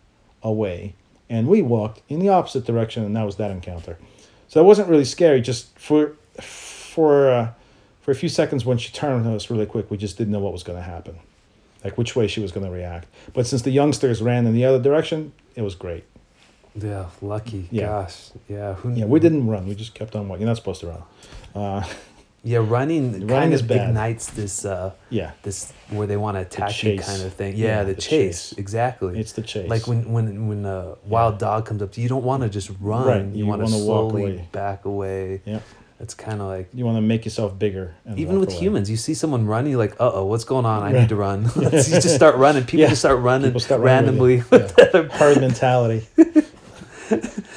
[0.43, 0.95] away.
[1.31, 3.97] and we walked in the opposite direction, and that was that encounter.
[4.49, 5.41] So it wasn't really scary.
[5.41, 7.51] Just for for uh,
[8.05, 10.39] for a few seconds when she turned on us really quick, we just didn't know
[10.41, 11.19] what was going to happen,
[11.83, 13.09] like which way she was going to react.
[13.33, 16.05] But since the youngsters ran in the other direction, it was great.
[16.77, 17.69] Yeah, lucky.
[17.71, 17.87] Yeah.
[17.87, 18.31] Gosh.
[18.49, 18.75] Yeah.
[18.75, 19.67] Who Yeah, we didn't run.
[19.67, 20.43] We just kept on walking.
[20.43, 21.03] You're not supposed to run.
[21.55, 21.85] Uh,
[22.47, 23.89] Yeah, running, Running kind is of bad.
[23.89, 27.57] ignites this uh yeah, this where they want to attack you kind of thing.
[27.57, 28.51] Yeah, Yeah, the, the chase.
[28.51, 28.59] chase.
[28.59, 29.19] Exactly.
[29.19, 29.71] it's the chase.
[29.71, 32.51] like when when when a wild dog comes up to you, you don't want to
[32.51, 33.07] just run.
[33.07, 34.49] Right, You, you want to slowly away.
[34.53, 35.41] back away.
[35.47, 35.61] Yeah.
[36.01, 37.95] It's kind of like you want to make yourself bigger.
[38.05, 38.59] And even with away.
[38.59, 40.83] humans, you see someone running, you're like, uh oh, what's going on?
[40.83, 41.45] I need to run.
[41.57, 42.65] you just start running.
[42.65, 42.89] People Yeah.
[42.89, 44.37] just start running People start running randomly.
[44.51, 44.75] with.
[44.77, 45.03] Yeah.
[45.17, 46.07] herd mentality.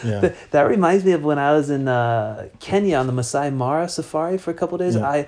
[0.04, 3.50] yeah, Th- that reminds me of when I was in uh, Kenya on the Masai
[3.50, 4.96] Mara safari for a couple days.
[4.96, 5.28] I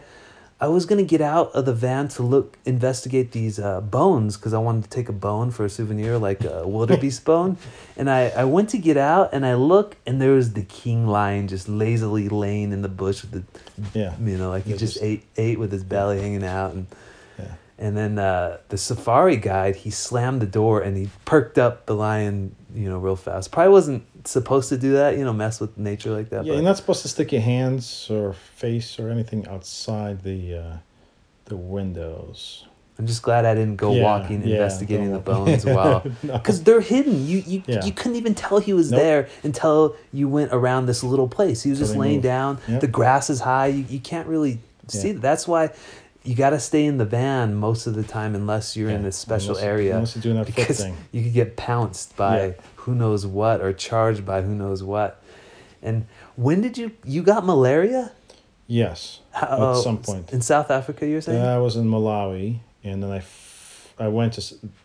[0.62, 4.54] I was gonna get out of the van to look investigate these uh, bones because
[4.54, 7.58] I wanted to take a bone for a souvenir, like a wildebeest bone.
[7.98, 11.06] And I, I went to get out and I look and there was the king
[11.06, 14.93] lion just lazily laying in the bush with the yeah, you know like he just,
[14.93, 16.88] just- ate ate with his belly hanging out and
[17.38, 17.56] yeah.
[17.78, 21.95] and then uh, the safari guide, he slammed the door and he perked up the
[21.95, 23.52] lion, you know, real fast.
[23.52, 26.46] Probably wasn't supposed to do that, you know, mess with nature like that.
[26.46, 30.56] Yeah, but you're not supposed to stick your hands or face or anything outside the
[30.56, 30.78] uh,
[31.46, 32.66] the windows.
[32.98, 36.04] I'm just glad I didn't go Yeah, walking, yeah, investigating the bones while.
[36.22, 36.34] No.
[36.34, 37.26] Because they're hidden.
[37.26, 37.86] You you, Yeah.
[37.86, 39.02] you couldn't even tell he was Nope.
[39.02, 41.64] there until you went around this little place.
[41.64, 42.24] He was just laying moved.
[42.24, 42.58] down.
[42.68, 42.82] Yep.
[42.82, 43.68] The grass is high.
[43.68, 45.22] You, you can't really see that.
[45.22, 45.70] That's why
[46.30, 49.08] you got to stay in the van most of the time unless you're in Yeah,
[49.08, 49.94] a special unless- area.
[49.96, 50.96] Unless you're doing that foot because thing.
[51.12, 52.52] you could get pounced by Yeah.
[52.76, 55.22] who knows what or charged by who knows what.
[55.82, 58.12] And when did you you got malaria?
[58.68, 60.32] Yes, How- at some point.
[60.32, 61.08] in South Africa.
[61.08, 61.42] You're saying?
[61.42, 64.42] Yeah, i was in Malawi, and then I, f- I went to,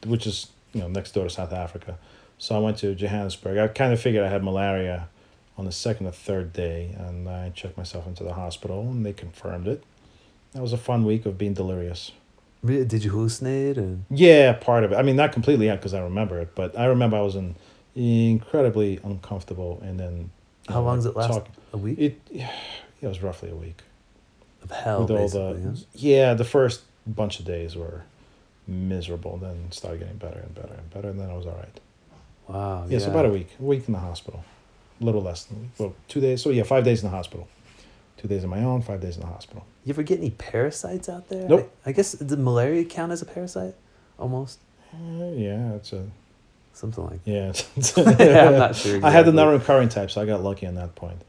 [0.06, 1.98] which is you know next door to South Africa,
[2.38, 3.58] so I went to Johannesburg.
[3.58, 5.08] I kind of figured I had malaria
[5.58, 9.12] on the second or third day, and I checked myself into the hospital, and they
[9.12, 9.82] confirmed it.
[10.54, 12.12] That was a fun week of being delirious.
[12.64, 13.76] Did you hallucinate?
[13.76, 14.96] And Yeah, part of it.
[14.96, 17.56] I mean, not completely because I remember it, but I remember I was in
[17.94, 20.30] incredibly uncomfortable, and then.
[20.68, 21.28] how know, long does it last?
[21.34, 22.50] talk- a week It, yeah,
[23.02, 23.82] it was roughly a week.
[24.62, 25.60] of hell, with all basically.
[25.60, 25.76] the huh?
[25.94, 28.02] yeah the first bunch of days were
[28.66, 31.52] miserable then it started getting better and better and better and then i was all
[31.64, 31.80] right
[32.48, 32.86] Wow.
[32.88, 34.42] yeah, so about a week a week in the hospital
[35.00, 37.14] a little less than a week well two days so yeah five days in the
[37.16, 37.46] hospital
[38.16, 41.08] two days on my own five days in the hospital You ever get any parasites
[41.08, 41.48] out there?
[41.48, 41.72] Nope.
[41.84, 43.74] I, I guess the malaria count as a parasite,
[44.18, 44.58] almost
[44.92, 46.06] Uh, yeah it's a
[46.72, 47.20] something like.
[47.24, 48.04] yeah it's, I'm
[48.58, 48.96] not sure.
[49.04, 49.32] i had the exactly.
[49.32, 51.20] non-recurring type so i got lucky on that point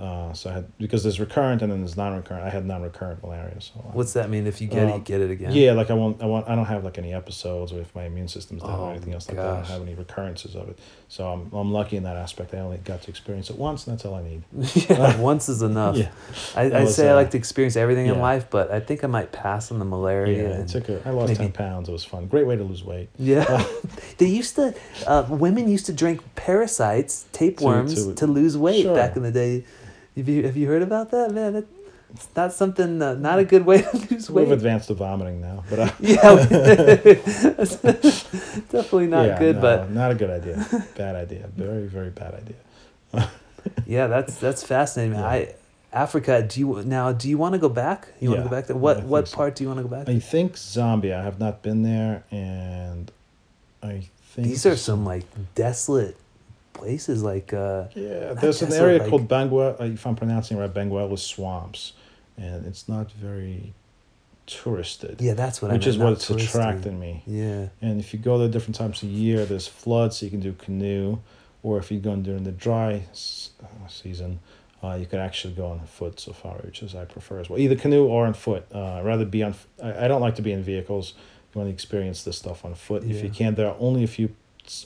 [0.00, 3.60] uh, so i had because there's recurrent and then there's non-recurrent i had non-recurrent malaria
[3.60, 4.46] so What's that mean?
[4.46, 5.52] If you get it, you Um, get it again.
[5.52, 8.04] Yeah, like I won't, I want, I don't have like any episodes or if my
[8.04, 9.46] immune system's down Oh, or anything else like that.
[9.46, 10.78] I don't have any recurrences of it.
[11.08, 12.54] So I'm, I'm lucky in that aspect.
[12.54, 14.42] I only got to experience it once, and that's all I need.
[14.88, 15.96] yeah, once is enough.
[15.96, 16.10] Yeah,
[16.54, 19.02] I, I was, say I uh, like to experience everything in life, but I think
[19.02, 20.48] I might pass on the malaria.
[20.50, 20.60] yeah.
[20.62, 21.88] It took a, I lost maybe- ten pounds.
[21.88, 22.26] It was fun.
[22.28, 23.08] Great way to lose weight.
[23.18, 23.66] Yeah,
[24.18, 24.74] they used to.
[25.06, 28.94] Uh, women used to drink parasites, tapeworms, to, to- lose weight Sure.
[28.94, 29.64] back in the day.
[30.20, 31.54] Have you have you heard about that, man?
[31.54, 31.66] That,
[32.12, 33.00] it's not something.
[33.00, 34.42] Uh, not a good way to lose weight.
[34.48, 36.34] We've advanced to vomiting now, but uh, Yeah,
[38.68, 40.66] definitely not yeah, good, no, but not a good idea.
[40.94, 41.48] bad idea.
[41.56, 43.30] Very, very bad idea.
[43.86, 45.14] yeah, that's that's fascinating.
[45.14, 45.26] Yeah.
[45.26, 45.54] I
[45.92, 46.42] Africa.
[46.42, 47.12] Do you now?
[47.12, 48.08] Do you want to go back?
[48.20, 48.76] You want to go back there?
[48.76, 49.36] I What what so.
[49.36, 50.04] part do you want to go back?
[50.06, 50.12] to?
[50.12, 51.18] I think Zambia.
[51.18, 53.10] I have not been there, and
[53.82, 56.16] I think These are some like desolate
[56.80, 57.22] places.
[57.22, 60.72] Like uh, Yeah, there's an area like- called Bangwa, uh, if I'm pronouncing it right,
[60.78, 61.92] Bangwa with swamps,
[62.36, 63.74] and it's not very
[64.46, 66.48] touristed, yeah, that's what which I is meant, not what's touristy.
[66.48, 67.22] attracting me.
[67.26, 67.68] Yeah.
[67.80, 70.52] And if you go there different times of year, there's floods, so you can do
[70.52, 71.18] canoe,
[71.62, 74.40] or if you go during the dry uh, season,
[74.82, 77.60] uh, you can actually go on foot safari, which is I prefer as well.
[77.60, 78.64] Either canoe or on foot.
[78.74, 79.54] Uh, I'd rather be on.
[79.82, 81.14] i don't like to be in vehicles.
[81.54, 83.56] You want to experience this stuff on foot if you can.
[83.56, 84.34] There are only a few,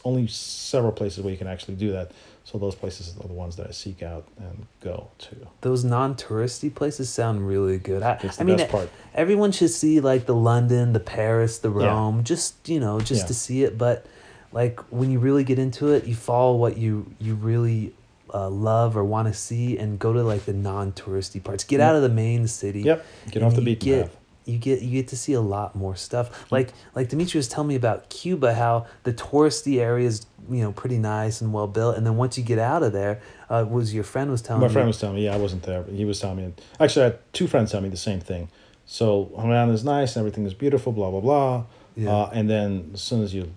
[0.05, 2.12] only several places where you can actually do that.
[2.44, 5.37] So those places are the ones that I seek out and go to.
[5.62, 8.03] Those non-touristy places sound really good.
[8.03, 8.90] I, It's the I mean, part.
[9.14, 11.87] everyone should see like the London, the Paris, the Yeah.
[11.87, 13.27] Rome, just you know, just Yeah.
[13.29, 13.79] to see it.
[13.79, 14.05] But
[14.53, 17.94] like when you really get into it, you follow what you you really
[18.33, 21.62] uh, love or want to see, and go to like the non-touristy parts.
[21.64, 21.90] Get Yeah.
[21.90, 22.83] out of the main city.
[22.83, 24.16] Yep, get off the beaten get, path.
[24.44, 26.50] You get you get to see a lot more stuff.
[26.50, 30.72] Like like Demitry was telling me about Cuba, how the touristy area is you know
[30.72, 33.94] pretty nice and well built, and then once you get out of there, uh, was
[33.94, 34.72] your friend was telling me My me.
[34.74, 36.52] friend was telling me, yeah, I wasn't there, but he was telling me.
[36.78, 38.48] Actually, I had two friends tell me the same thing.
[38.87, 41.64] So Havana is nice and everything is beautiful, blah blah blah.
[41.96, 42.11] Yeah.
[42.11, 43.50] Uh, and then as soon as you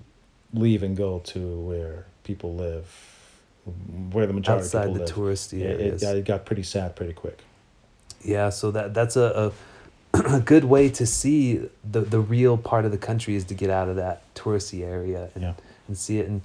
[0.54, 2.88] leave and go to where people live,
[4.12, 5.38] where the majority outside of the people live.
[5.38, 6.04] touristy it, areas.
[6.04, 7.40] yeah, it got pretty sad pretty quick.
[8.24, 9.52] Yeah, so that that's a, a,
[10.14, 13.70] a good way to see the the real part of the country is to get
[13.70, 15.54] out of that touristy area and, Yeah.
[15.88, 16.28] and see it.
[16.28, 16.42] And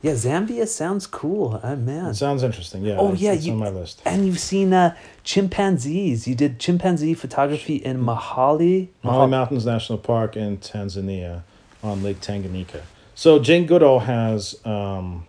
[0.00, 1.60] yeah, Zambia sounds cool.
[1.62, 2.06] Oh, man.
[2.06, 2.82] It sounds interesting.
[2.84, 2.96] Yeah.
[2.98, 4.02] Oh, it's, yeah, it's you- on my list.
[4.04, 6.26] and you've seen uh, chimpanzees.
[6.26, 8.88] You did chimpanzee photography in Mahale.
[9.04, 11.42] mahale Mountains National Park in Tanzania
[11.84, 12.82] on Lake Tanganyika.
[13.14, 15.24] So Jane Goodall has um,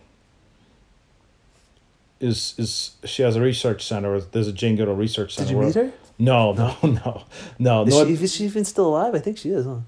[2.20, 4.20] is is she has a research center.
[4.20, 5.50] There's a Jane Goodall Research Did Center.
[5.52, 5.92] you where- meet her?
[6.18, 7.22] No, no, no,
[7.58, 7.84] no.
[7.84, 9.14] Is, no she, is she even still alive?
[9.14, 9.78] I think she is, huh?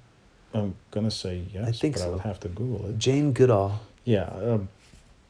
[0.54, 2.98] I'm gonna say yes, I think but I would have to Google it.
[2.98, 3.80] Jane Goodall.
[4.04, 4.24] Yeah.
[4.24, 4.68] Um,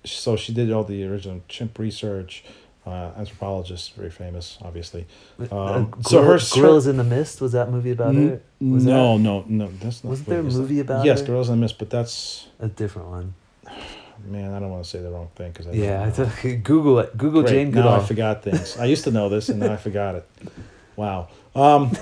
[0.04, 2.44] so she did all the original chimp research.
[2.86, 5.06] Uh, anthropologist, very famous, obviously.
[5.40, 8.40] Uh, Um, Gorilla- so her Gorillas in the Mist was that movie about N- her?
[8.60, 9.68] Was no, no, no.
[9.82, 10.10] That's not.
[10.10, 11.26] Wasn't there a is that- movie about Yes, her?
[11.26, 13.34] Girls in the Mist, but that's a different one?
[14.28, 14.52] man.
[14.54, 17.16] I don't want to say the wrong thing because I Yeah, I Google it.
[17.18, 18.00] Google Great, Jane now Goodall.
[18.00, 18.76] I forgot things.
[18.78, 20.28] I used to know this, and now I forgot it.
[20.96, 21.28] Wow.
[21.54, 21.92] Um,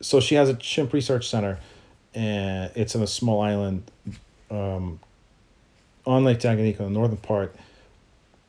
[0.00, 1.58] so she has a chimp research center,
[2.14, 3.90] and it's in a small island
[4.50, 5.00] um,
[6.06, 7.54] on Lake Tanganyika, in the northern part.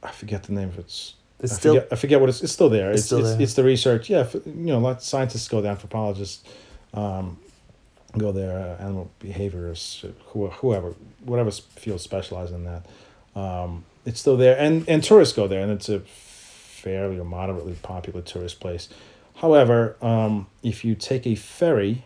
[0.03, 0.85] I forget the name of it.
[0.85, 2.41] It's It's I still forget, I forget what it's.
[2.41, 2.89] It's still there.
[2.91, 3.41] It's It's still it's, there.
[3.41, 4.09] it's the research.
[4.09, 6.43] Yeah, f- you know, a lot of scientists go there, anthropologists,
[6.93, 7.37] um,
[8.17, 12.85] go there, uh, animal behaviorists, who, whoever, whatever field specialized in that.
[13.39, 16.01] Um, it's still there, and and tourists go there, and it's a
[16.81, 18.89] fairly or moderately popular tourist place.
[19.35, 22.05] However, um, if you take a ferry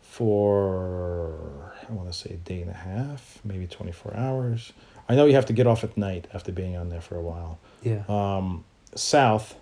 [0.00, 4.72] for I want to say a day and a half, maybe twenty four hours.
[5.08, 7.20] I know you have to get off at night after being on there for a
[7.20, 8.02] while yeah.
[8.08, 9.56] um, south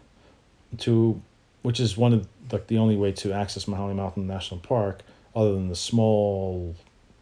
[0.79, 1.21] to
[1.63, 5.03] which is one of like the only way to access Mahale Mountain National Park
[5.35, 6.75] other than the small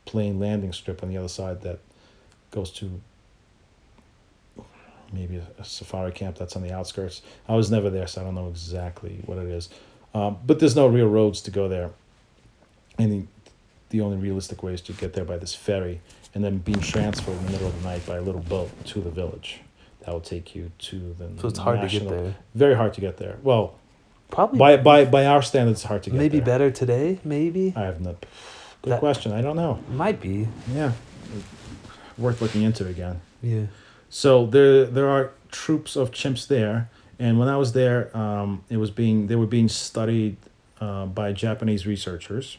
[0.04, 1.78] plane landing strip on the other side that
[2.50, 3.00] goes to
[5.12, 7.22] maybe a, a safari camp that's on the outskirts.
[7.48, 9.68] I was never there, so I don't know exactly what it is.
[10.14, 11.90] Um, but there's no real roads to go there.
[12.98, 13.22] And the,
[13.90, 16.00] the only realistic way is to get there by this ferry
[16.34, 19.00] and then being transferred in the middle of the night by a little boat to
[19.00, 19.60] the village.
[20.00, 22.34] That will take you to the So it's hard to get there.
[22.54, 23.36] Very hard to get there.
[23.42, 23.74] Well,
[24.28, 26.46] Probably by by by our standards, it's hard to get maybe there.
[26.46, 27.20] better today.
[27.24, 28.16] Maybe I have no.
[28.82, 29.30] Good That- question.
[29.32, 29.78] I don't know.
[29.92, 30.48] might be.
[30.74, 30.92] Yeah,
[32.18, 33.20] worth looking into again.
[33.42, 33.66] Yeah.
[34.22, 38.78] So there there are troops of chimps there, and when I was there, um, it
[38.78, 40.38] was being they were being studied
[40.80, 42.56] uh, by Japanese researchers.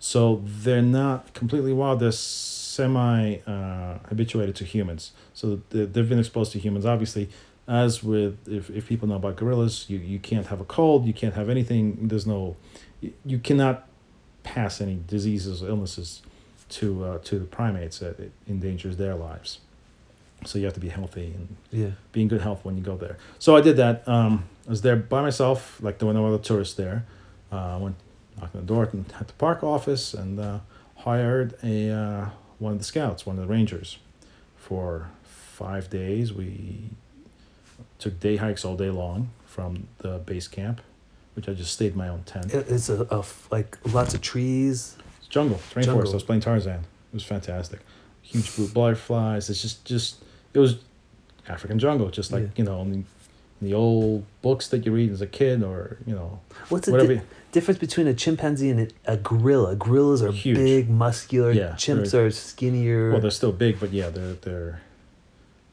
[0.00, 2.00] So they're not completely wild.
[2.00, 5.12] They're semi uh, habituated to humans.
[5.34, 6.84] So they- they've been exposed to humans.
[6.84, 7.28] Obviously,
[7.68, 11.06] as with if, if people know about gorillas, you, you can't have a cold.
[11.06, 12.08] You can't have anything.
[12.08, 12.56] There's no,
[13.24, 13.86] you, cannot
[14.42, 16.22] pass any diseases or illnesses
[16.70, 18.02] to uh, to the primates.
[18.02, 19.60] It endangers their lives.
[20.44, 21.90] So you have to be healthy and Yeah.
[22.12, 23.16] be in good health when you go there.
[23.38, 24.06] So I did that.
[24.08, 27.04] Um, I was there by myself, like there were no other tourists there.
[27.50, 27.96] Uh, I went
[28.38, 30.58] knocked on the door and at the park office and uh,
[30.98, 33.98] hired a uh, one of the scouts, one of the rangers,
[34.56, 36.32] for five days.
[36.32, 36.90] We
[37.98, 40.80] took day hikes all day long from the base camp,
[41.34, 42.54] which I just stayed in my own tent.
[42.54, 44.96] It, it's a, like lots of trees.
[45.18, 45.84] It's jungle, it's rainforest.
[45.86, 46.10] Jungle.
[46.10, 46.80] I was playing Tarzan.
[46.80, 47.80] It was fantastic.
[48.22, 49.48] Huge blue butterflies.
[49.50, 50.22] It's just, just
[50.54, 50.76] it was
[51.48, 52.48] African jungle, just like Yeah.
[52.56, 53.04] you know, in the, in
[53.68, 57.16] the old books that you read as a kid, or you know, What's the whatever.
[57.16, 59.74] di- difference between a chimpanzee and a, a gorilla?
[59.76, 60.56] Gorillas are Huge.
[60.56, 61.52] big, muscular.
[61.52, 63.12] Yeah, Chimps they're- skinnier.
[63.12, 64.80] well, they're still big, but yeah, they're they're,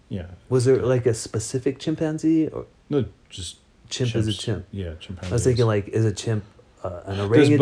[0.09, 0.27] yeah.
[0.49, 3.57] Was there like a specific chimpanzee or No, just
[3.89, 4.39] chimp is a chimps.
[4.39, 4.65] chimp?
[4.71, 5.31] Yeah, chimpanzees.
[5.31, 6.43] I was thinking like, is a chimp
[6.83, 7.57] uh, an There's orangutan?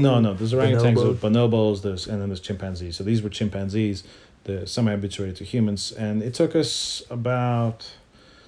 [0.00, 0.34] no, no.
[0.34, 1.20] There's orangutans, bonobo?
[1.20, 2.96] there's bonobos, there's and then there's chimpanzees.
[2.96, 4.04] So these were chimpanzees,
[4.46, 7.90] the semi-habituated to humans, and it took us about.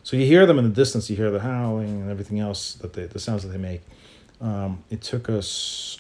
[0.03, 2.95] So you hear them in the distance, you hear the howling and everything else that
[2.95, 3.83] they, the sounds that they make.
[4.41, 5.99] Um, it took us.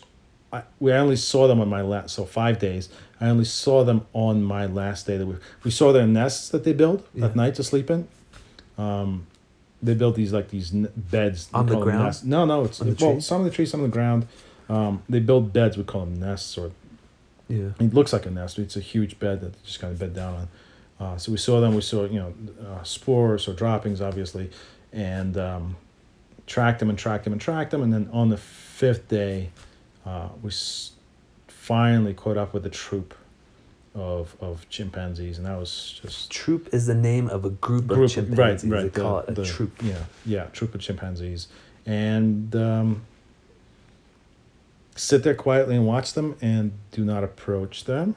[0.50, 2.88] I, we only saw them on my last, so five days.
[3.20, 5.18] I only saw them on my last day.
[5.18, 7.26] That we we saw their nests that they build Yeah.
[7.26, 8.08] at night to sleep in.
[8.78, 9.26] Um,
[9.82, 12.24] they built these like these n- beds On the ground?
[12.24, 14.26] No, no, it's On the well some of the trees, some of the ground.
[14.68, 15.76] Um, they build beds.
[15.76, 16.70] We call them nests, or
[17.48, 17.70] Yeah.
[17.80, 18.58] it looks like a nest.
[18.58, 20.48] It's a huge bed that they just kind of bed down on.
[21.00, 21.74] Uh, so we saw them.
[21.74, 22.34] We saw you know
[22.66, 24.50] uh, spoors or droppings, obviously,
[24.92, 25.76] and um,
[26.46, 27.82] tracked them and tracked them and tracked them.
[27.82, 29.50] And then on the fifth day,
[30.04, 30.92] uh, we s-
[31.46, 33.14] finally caught up with a troop
[33.94, 38.04] of of chimpanzees, and that was just Troop is the name of a group, group
[38.06, 38.70] of chimpanzees.
[38.70, 39.72] right right They call it a the- troop.
[39.82, 41.48] yeah yeah troop of chimpanzees
[41.86, 43.02] and um,
[44.98, 48.16] sit there quietly and watch them and do not approach them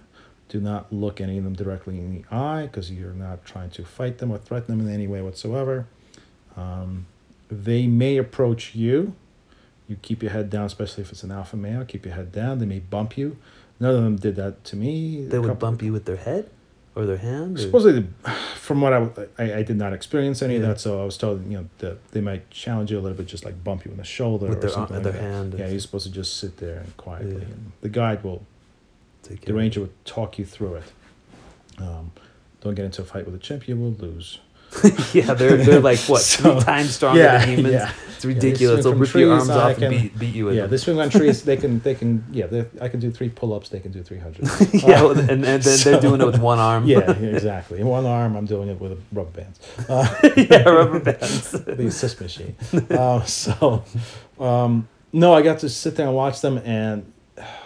[0.49, 3.85] Do not look any of them directly in the eye because you're not trying to
[3.85, 5.85] fight them or threaten them in any way whatsoever.
[6.57, 7.05] Um,
[7.49, 9.13] they may approach you.
[9.87, 11.85] You keep your head down, especially if it's an alpha male.
[11.85, 12.59] Keep your head down.
[12.59, 13.37] They may bump you.
[13.79, 15.25] None of them did that to me.
[15.25, 16.49] They would bump you with their head
[16.95, 17.57] or their hand.
[17.57, 17.61] Or?
[17.61, 18.07] Supposedly,
[18.55, 21.57] from what I I did not experience any of that, so I was told you
[21.57, 24.03] know that they might challenge you a little bit, just like bump you in the
[24.03, 25.31] shoulder With or their something ar- like their that.
[25.31, 25.55] hand.
[25.57, 27.35] Yeah, you're supposed to just sit there and quietly.
[27.37, 27.53] Yeah.
[27.53, 28.45] And the guide will,
[29.23, 30.83] Take the ranger will talk you through it.
[31.77, 32.11] Um,
[32.61, 34.39] don't get into a fight with a chimp; you will lose.
[35.13, 37.73] yeah, they're they're like what So- three times stronger yeah, than humans.
[37.73, 37.91] yeah.
[38.15, 38.83] It's ridiculous.
[38.83, 40.69] swing They'll rip your arms I off and can- beat beat you with Yeah, them.
[40.71, 41.41] they swing on trees.
[41.43, 42.63] They can, they can, yeah.
[42.79, 43.69] I can do three pull-ups.
[43.69, 44.47] They can do three hundred.
[44.73, 46.85] yeah, well, and, and then they're doing it with one arm.
[46.85, 47.79] yeah, exactly.
[47.79, 49.59] In one arm, I'm doing it with a rubber bands.
[49.89, 50.07] Uh,
[50.37, 51.51] yeah, rubber bands.
[51.51, 52.55] the assist machine.
[52.91, 53.83] Uh, so,
[54.39, 57.11] um, no, I got to sit there and watch them, and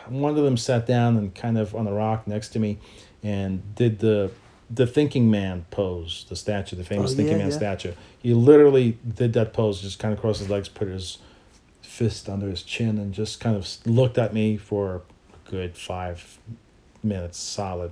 [0.08, 2.78] one of them sat down and kind of on a rock next to me,
[3.24, 4.32] and did the
[4.70, 7.58] the thinking man pose, the statue, the famous Oh, thinking yeah, man yeah.
[7.58, 7.92] statue.
[8.22, 11.20] He literally did that pose, just kind of crossed his legs, put his
[11.82, 16.40] fist under his chin, and just kind of looked at me for a good five
[17.04, 17.92] minutes solid,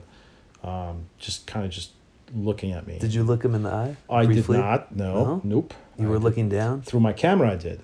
[0.63, 1.91] um, just kind of just
[2.35, 2.97] looking at me.
[2.97, 3.95] Did you look him in the eye?
[4.09, 4.57] I briefly?
[4.57, 4.95] did not.
[4.95, 5.13] No.
[5.25, 5.41] No?
[5.43, 5.73] Nope.
[5.99, 6.81] You I were did- looking down.
[6.81, 7.51] through my camera.
[7.51, 7.81] I did,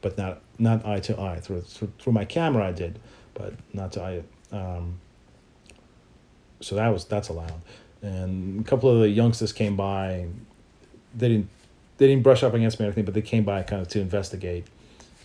[0.00, 1.38] but not not eye to eye.
[1.40, 2.98] Through through, through my camera, I did,
[3.34, 4.22] but not to eye.
[4.56, 5.00] Um,
[6.60, 7.60] so that was that's allowed.
[8.02, 10.26] And a couple of the youngsters came by.
[11.14, 11.48] They didn't
[11.98, 14.00] they didn't brush up against me or anything, but they came by kind of to
[14.00, 14.66] investigate,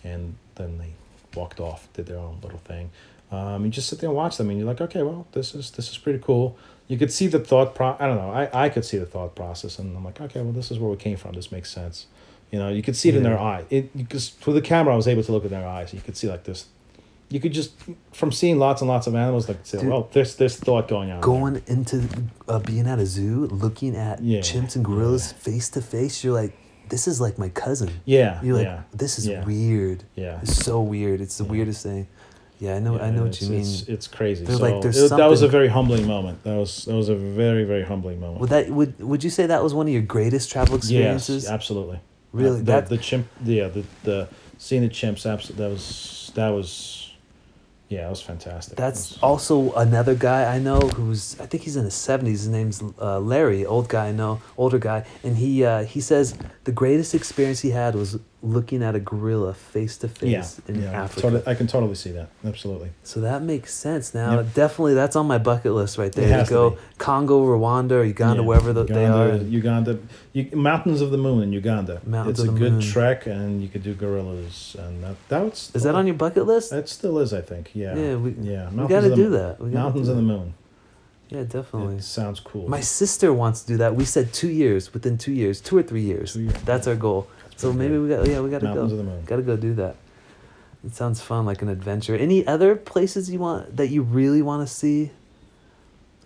[0.04, 0.92] and then they
[1.34, 2.90] walked off, did their own little thing.
[3.30, 5.70] Um, you just sit there and watch them, and you're like, okay, well, this is
[5.72, 6.56] this is pretty cool.
[6.86, 7.96] You could see the thought pro.
[7.98, 8.30] I don't know.
[8.30, 10.90] I, I could see the thought process, and I'm like, okay, well, this is where
[10.90, 11.34] we came from.
[11.34, 12.06] This makes sense.
[12.50, 13.64] You know, you could see it in their eye.
[13.68, 15.92] It because through the camera, I was able to look in their eyes.
[15.92, 16.66] You could see like this.
[17.30, 17.72] You could just
[18.12, 19.90] from seeing lots and lots of animals, like say, Dude.
[19.90, 21.16] well, there's there's thought going on.
[21.16, 21.20] there.
[21.20, 22.08] Going into
[22.48, 25.38] uh, being at a zoo, looking at Yeah, chimps and gorillas yeah.
[25.42, 26.56] face to face, you're like,
[26.88, 27.90] this is like my cousin.
[28.06, 30.04] Yeah, You're like, yeah, this is weird.
[30.14, 30.40] yeah.
[30.42, 31.20] It's so weird.
[31.20, 32.08] It's the weirdest thing.
[32.60, 32.98] Yeah, I know.
[32.98, 33.60] I know what you mean.
[33.60, 34.44] It's, it's crazy.
[34.46, 36.42] There's so like- there's it- that was a very humbling moment.
[36.44, 38.40] That was that was a very very humbling moment.
[38.40, 41.44] Would that would would you say that was one of your greatest travel experiences?
[41.44, 42.00] Yes, absolutely.
[42.32, 42.60] Really?
[42.60, 43.26] Uh, That- the, the chimp.
[43.44, 45.30] Yeah, the the seeing the chimps.
[45.30, 45.62] Absolutely.
[45.66, 46.97] That was that was.
[47.88, 48.76] Yeah, that was fantastic.
[48.76, 52.40] That's was- also another guy I know who's I think he's in his seventies.
[52.40, 56.36] His name's uh, Larry, old guy I know, older guy, and he uh, he says
[56.64, 61.02] the greatest experience he had was looking at a gorilla face to face in yeah.
[61.02, 61.22] Africa.
[61.22, 62.28] Totally, I can totally see that.
[62.44, 62.90] Absolutely.
[63.02, 64.36] So that makes sense now.
[64.36, 64.54] Yep.
[64.54, 66.44] Definitely, that's on my bucket list right there.
[66.44, 66.78] to go.
[66.98, 69.34] Congo, Rwanda, or Uganda, Yeah, wherever the, they are.
[69.36, 69.44] Uganda,
[69.92, 69.98] Uganda,
[70.32, 72.00] you, mountains of the moon in Uganda.
[72.06, 72.80] Mountains it's a good Moon.
[72.80, 75.74] trek, and you could do gorillas, and that that's.
[75.74, 76.72] Is that uh, on your bucket list?
[76.72, 77.70] It still is, I think.
[77.74, 77.96] Yeah.
[77.96, 78.70] Yeah, we- yeah.
[78.70, 79.60] we got to do that.
[79.60, 80.54] Mountains of the moon.
[81.30, 81.96] Yeah, definitely.
[81.96, 82.68] It sounds cool.
[82.68, 83.94] My sister wants to do that.
[83.94, 86.32] We said two years, within two years, two or three years.
[86.32, 86.54] Two years.
[86.64, 87.28] That's our goal.
[87.58, 88.98] So maybe we got yeah we got to Mountains go.
[88.98, 89.24] of the moon.
[89.26, 89.96] Got to go do that.
[90.86, 92.14] It sounds fun, like an adventure.
[92.16, 95.10] Any other places you want that you really want to see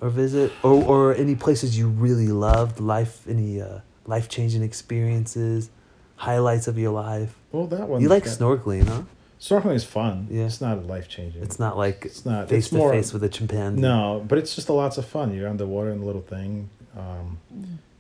[0.01, 2.79] or visit, or or any places you really loved?
[2.81, 5.71] Life, any uh, life changing experiences,
[6.17, 7.35] highlights of your life.
[7.51, 8.03] Well, that one.
[8.03, 9.03] You like that- snorkeling, huh?
[9.41, 10.29] Snorkeling is fun.
[10.31, 10.45] Yeah.
[10.45, 11.43] It's not life changing.
[11.43, 12.49] It's not like It's not.
[12.49, 13.81] face it's to more, face with a chimpanzee.
[13.81, 15.35] No, but it's just a lots of fun.
[15.35, 16.69] You're underwater in the little thing.
[16.97, 17.39] Um,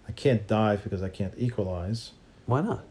[0.07, 2.11] I can't dive because I can't equalize
[2.47, 2.85] Why not?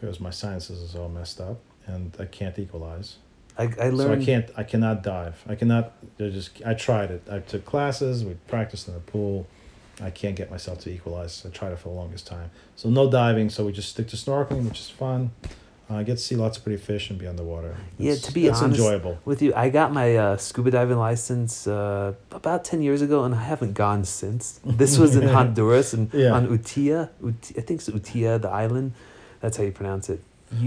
[0.00, 3.16] Because my sinuses is all messed up and I can't equalize.
[3.56, 4.12] I I So.
[4.12, 4.48] I can't.
[4.56, 5.42] I cannot dive.
[5.48, 5.92] I cannot.
[6.16, 6.50] They're just.
[6.64, 7.22] I tried it.
[7.30, 8.24] I took classes.
[8.24, 9.46] We practiced in the pool.
[10.00, 11.44] I can't get myself to equalize.
[11.44, 12.50] I tried it for the longest time.
[12.76, 13.50] So no diving.
[13.50, 15.32] So we just stick to snorkeling, which is fun.
[15.90, 17.74] Uh, I get to see lots of pretty fish and be underwater.
[17.98, 19.18] Yeah, It's- to be it's honest, enjoyable.
[19.24, 19.52] with you.
[19.56, 23.72] I got my uh, scuba diving license uh, about 10 years ago, and I haven't
[23.72, 24.60] gone since.
[24.64, 26.32] This was in Honduras and Yeah.
[26.36, 27.08] on Utia.
[27.24, 28.92] Uti- I think it's Utia, the island.
[29.40, 30.20] That's how you pronounce it.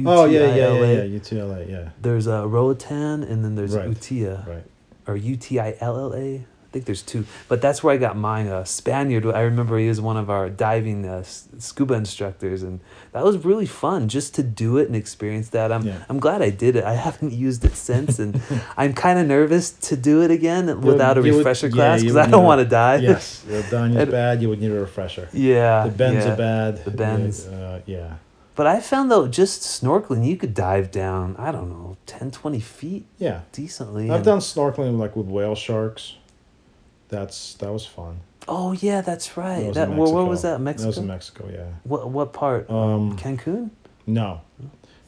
[0.06, 1.06] Oh yeah, yeah, yeah, U-T-I-L-A.
[1.08, 1.20] yeah.
[1.20, 1.90] UTLA, yeah.
[2.02, 3.90] There's uh, Roatan, and then there's Right.
[3.90, 4.64] Utia, Right.
[5.08, 6.36] or U T I L L A.
[6.46, 8.48] I think there's two, but that's where I got mine.
[8.48, 12.80] Uh, Spaniard, I remember he was one of our diving uh, scuba instructors, and
[13.12, 15.70] that was really fun just to do it and experience that.
[15.72, 16.06] I'm Yeah.
[16.08, 16.86] I'm glad I did it.
[16.86, 18.40] I haven't used it since, and
[18.78, 22.14] I'm kind of nervous to do it again without a you would- refresher class because
[22.14, 22.98] would I don't want to die.
[22.98, 24.42] yes, the And- bad.
[24.44, 25.28] You would need a refresher.
[25.34, 25.84] yeah.
[25.88, 26.32] The bends yeah.
[26.34, 26.86] are bad.
[26.86, 27.48] The bends.
[27.48, 28.14] Uh, yeah.
[28.56, 31.36] But I found though, just snorkeling, you could dive down.
[31.38, 33.42] I don't know, 10, 20 feet Yeah.
[33.52, 34.10] decently.
[34.10, 36.16] I've and- done snorkeling like with whale sharks.
[37.10, 38.22] That's that was fun.
[38.48, 39.74] Oh yeah, that's right.
[39.74, 40.60] That, in where, where was that?
[40.62, 40.84] Mexico.
[40.84, 41.50] That was in Mexico.
[41.52, 41.66] Yeah.
[41.84, 42.70] What what part?
[42.70, 43.70] Um, Cancun.
[44.08, 44.42] no,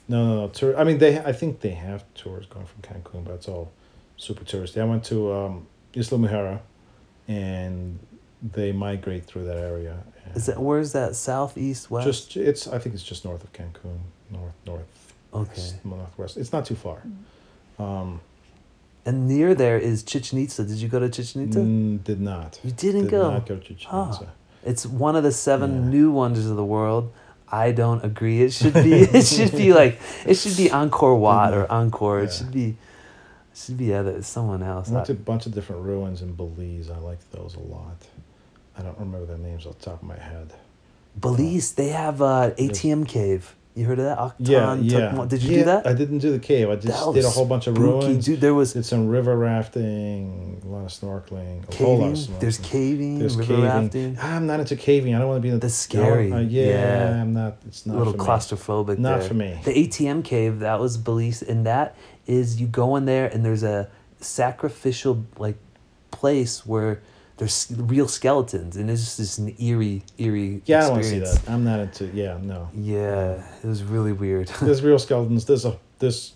[0.07, 0.47] no, no, no.
[0.49, 0.77] Tour.
[0.77, 1.17] I mean, they.
[1.19, 3.71] I think they have tours going from Cancun, but it's all
[4.17, 4.81] super touristy.
[4.81, 6.59] I went to um, Isla Mujeres,
[7.27, 7.99] and
[8.51, 9.97] they migrate through that area.
[10.35, 11.15] Is that where's that?
[11.15, 12.05] southeast west.
[12.07, 12.67] just it's?
[12.67, 13.99] I think it's just north of Cancun,
[14.31, 15.69] north north okay.
[15.83, 16.37] northwest.
[16.37, 17.01] It's not too far.
[17.79, 18.19] Um,
[19.05, 20.63] And near there is Chichen Itza.
[20.63, 21.59] Did you go to Chichen Itza?
[21.59, 22.59] mm, did not.
[22.63, 23.31] You didn't did go.
[23.31, 24.09] not go to Chichen Huh.
[24.11, 24.27] Itza.
[24.65, 25.89] It's one of the seven Yeah.
[25.89, 27.11] new wonders of the world.
[27.51, 28.41] I don't agree.
[28.41, 28.93] It should be.
[29.19, 29.99] it should be like.
[30.25, 32.23] It should be Angkor Wat or Angkor.
[32.23, 32.69] It should be.
[33.51, 34.89] It should be other someone else.
[34.89, 36.89] I went to I- a bunch of different ruins in Belize.
[36.89, 37.97] I like those a lot.
[38.77, 40.53] I don't remember their names off the top of my head.
[41.19, 41.73] Belize.
[41.73, 43.55] They have uh, ATM cave.
[43.75, 44.19] You heard of that?
[44.19, 45.25] Actun Yeah, yeah.
[45.25, 45.87] Did you Yeah, do that?
[45.87, 46.69] I didn't do the cave.
[46.69, 48.25] I just did a whole bunch of Spooky, ruins.
[48.25, 48.39] dude.
[48.39, 52.15] There was Did some river rafting, a lot of snorkeling, a whole lot of caving.
[52.15, 52.39] snorkeling.
[52.39, 53.19] There's caving.
[53.19, 53.65] There's river caving.
[53.65, 54.17] rafting.
[54.21, 55.15] I'm not into caving.
[55.15, 55.59] I don't want to be in the.
[55.61, 56.31] That's scary.
[56.31, 57.21] Uh, yeah, Yeah.
[57.21, 57.57] I'm not.
[57.67, 58.25] It's a not little for me.
[58.25, 58.97] claustrophobic.
[58.99, 59.27] Not there.
[59.27, 59.59] for me.
[59.63, 61.95] The ATM cave that was Belize, and that
[62.27, 63.89] is you go in there and there's a
[64.21, 65.57] sacrificial like
[66.11, 67.01] place where
[67.37, 70.61] there's real skeletons, and it's just an eerie, eerie.
[70.65, 71.41] Yeah, I don't see that.
[71.47, 72.05] I'm not into.
[72.07, 72.69] Yeah, no.
[72.75, 74.47] Yeah, it was really weird.
[74.61, 75.45] There's real skeletons.
[75.45, 76.33] There's a this,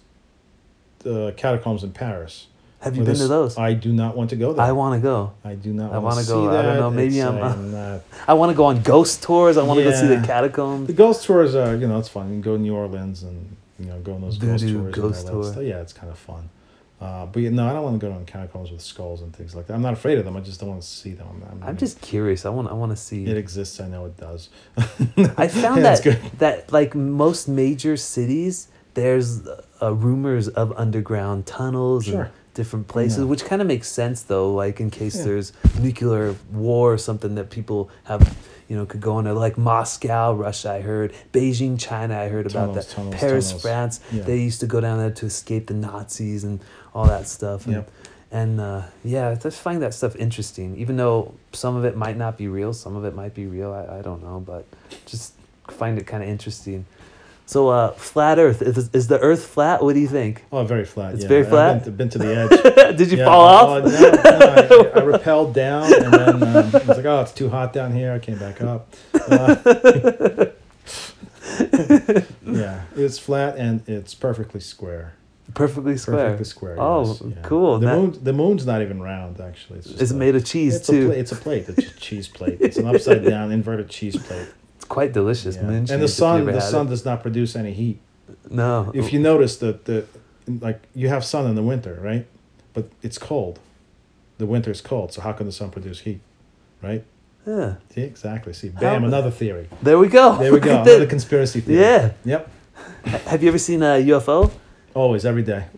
[1.05, 2.47] uh, catacombs in Paris.
[2.79, 3.57] Have you been to those?
[3.57, 4.63] I do not want to go there.
[4.65, 5.33] I want to go.
[5.43, 5.91] I do not.
[5.91, 6.51] I want wanna go.
[6.51, 8.01] See I don't know, maybe It's- I'm- I am not.
[8.27, 9.57] I want to go on ghost tours.
[9.57, 10.87] I want to go see the catacombs.
[10.87, 12.27] The ghost tours are, you know, it's fun.
[12.27, 14.85] You can go to New Orleans and you know go on those ghost Voodoo tours.
[14.85, 15.51] and ghost all that tour.
[15.53, 15.63] stuff.
[15.63, 16.49] Yeah, it's kind of fun.
[16.99, 19.55] Uh, but yeah, no, I don't want to go on catacombs with skulls and things
[19.55, 19.75] like that.
[19.75, 20.35] I'm not afraid of them.
[20.35, 21.43] I just don't want to see them.
[21.51, 22.43] I'm, I'm just curious.
[22.45, 22.69] I want.
[22.69, 23.25] I want to see.
[23.25, 23.79] It exists.
[23.79, 24.49] I know it does.
[25.37, 29.47] I found Yeah, that that like most major cities, there's
[29.79, 32.23] uh, rumors of underground tunnels Sure.
[32.23, 33.25] and different places, Yeah.
[33.25, 34.51] which kind of makes sense though.
[34.51, 35.25] Like in case Yeah.
[35.25, 38.35] there's nuclear war or something that people have,
[38.67, 39.33] you know, could go into.
[39.33, 41.13] Like Moscow, Russia, I heard.
[41.33, 42.89] Beijing, China, I heard about that.
[42.89, 43.61] tunnels, Paris, tunnels.
[43.61, 44.23] France, Yeah.
[44.23, 46.59] they used to go down there to escape the Nazis and
[46.93, 47.65] all that stuff.
[47.65, 47.91] And, Yep.
[48.31, 50.75] and uh, yeah, I just find that stuff interesting.
[50.77, 53.71] Even though some of it might not be real, some of it might be real.
[53.71, 54.65] I, I don't know, but
[55.05, 55.33] just
[55.69, 56.85] find it kind of interesting.
[57.47, 59.81] So, uh, flat Earth is, is the Earth flat?
[59.81, 60.43] What do you think?
[60.51, 61.13] Oh, very flat.
[61.13, 61.29] It's yeah.
[61.29, 61.85] very I've?
[61.85, 62.35] Been to, been to the
[62.91, 62.97] edge.
[62.97, 63.83] Did you Yeah, fall oh, off?
[63.85, 67.47] no, no, I, I rappelled down, and then um, I was like, "Oh, it's too
[67.49, 68.93] hot down here." I came back up.
[69.13, 69.55] Uh,
[72.45, 75.13] yeah, it's flat and it's perfectly square.
[75.53, 76.17] Perfectly square.
[76.17, 76.75] Perfectly square.
[76.77, 77.41] Oh, yes, yeah.
[77.43, 77.79] cool.
[77.79, 79.39] The That- moon, the moon's not even round.
[79.39, 81.03] Actually, it's, It's a- made of cheese it's too.
[81.03, 81.69] A pla- it's a plate.
[81.69, 82.57] It's a cheese plate.
[82.59, 84.49] It's an upside down inverted cheese plate.
[84.87, 85.55] Quite delicious.
[85.55, 85.69] Yeah.
[85.69, 86.89] And the sun, the sun it.
[86.89, 87.99] does not produce any heat.
[88.49, 88.91] No.
[88.93, 90.05] If you notice that the,
[90.47, 92.25] like you have sun in the winter, right?
[92.73, 93.59] But it's cold.
[94.37, 96.21] The winter is cold, so how can the sun produce heat,
[96.81, 97.03] right?
[97.45, 97.75] Yeah.
[97.93, 98.53] See, exactly.
[98.53, 99.69] See, bam, How- another theory.
[99.81, 100.37] There we go.
[100.37, 100.81] There we go.
[100.81, 101.81] Another conspiracy theory.
[101.81, 102.11] Yeah.
[102.25, 102.51] Yep.
[103.05, 104.51] Have you ever seen a UFO?
[104.93, 105.65] Always, every day.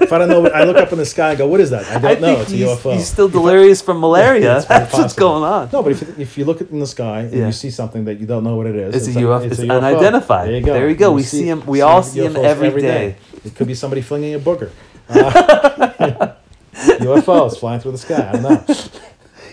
[0.00, 1.84] if I don't know, I look up in the sky and go, "What is that?"
[1.86, 2.40] I don't I know.
[2.40, 2.94] It's a UFO.
[2.94, 4.58] he's still I- delirious from malaria.
[4.58, 5.68] It's That's what's going on.
[5.72, 7.46] No, but if, if you look in the sky and Yeah.
[7.46, 9.44] you see something that you don't know what it is, It's, a UFO.
[9.50, 9.76] It's, UFO.
[9.78, 10.48] unidentified.
[10.48, 10.72] There you go.
[10.74, 11.12] There you go.
[11.12, 11.64] We see him.
[11.66, 13.16] We all see him UFOs every day.
[13.44, 14.70] It could be somebody flinging a booger.
[15.10, 16.34] Uh,
[17.00, 18.28] UFOs flying through the sky.
[18.28, 18.74] I don't know.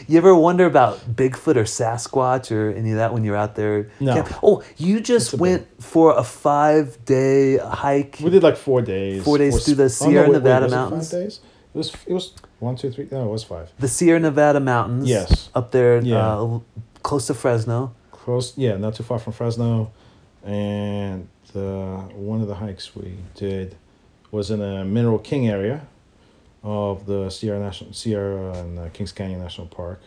[0.08, 3.90] You ever wonder about Bigfoot or Sasquatch or any of that when you're out there?
[4.00, 4.14] No.
[4.14, 8.18] Camp- Oh, you just went for a five day hike.
[8.22, 9.24] We did like four days.
[9.24, 11.12] Four days through the s- oh, no, Sierra wait, wait, Nevada was it mountains?
[11.12, 11.40] Five days.
[11.74, 11.94] It was.
[12.08, 13.08] It was one, two, three.
[13.12, 13.72] No, it was five.
[13.80, 15.08] The Sierra Nevada mountains.
[15.10, 15.50] Yes.
[15.56, 16.18] Up there, Yeah.
[16.38, 16.60] uh,
[17.04, 17.94] close to Fresno.
[18.12, 18.54] Close.
[18.58, 19.92] Yeah, not too far from Fresno,
[20.44, 23.76] and uh, one of the hikes we did
[24.32, 25.86] was in a Mineral King area
[26.66, 30.02] of the Sierra National Sierra and uh, Kings Canyon National Park,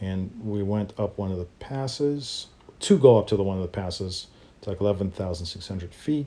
[0.00, 2.48] and we went up one of the passes
[2.80, 4.26] to go up to the one of the passes.
[4.58, 6.26] It's like eleven thousand six hundred feet.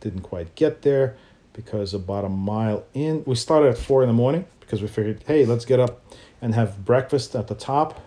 [0.00, 1.16] Didn't quite get there
[1.54, 5.24] because about a mile in, we started at four in the morning because we figured,
[5.26, 6.02] hey, let's get up
[6.42, 8.00] and have breakfast at the top.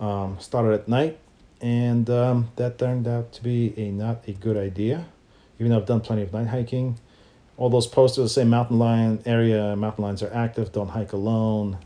[0.00, 1.18] Um, started at night,
[1.60, 5.06] and um, that turned out to be a not a good idea.
[5.58, 6.98] Even though I've done plenty of night hiking,
[7.58, 11.76] all those posters say mountain lion area, mountain lions are active, don't hike alone.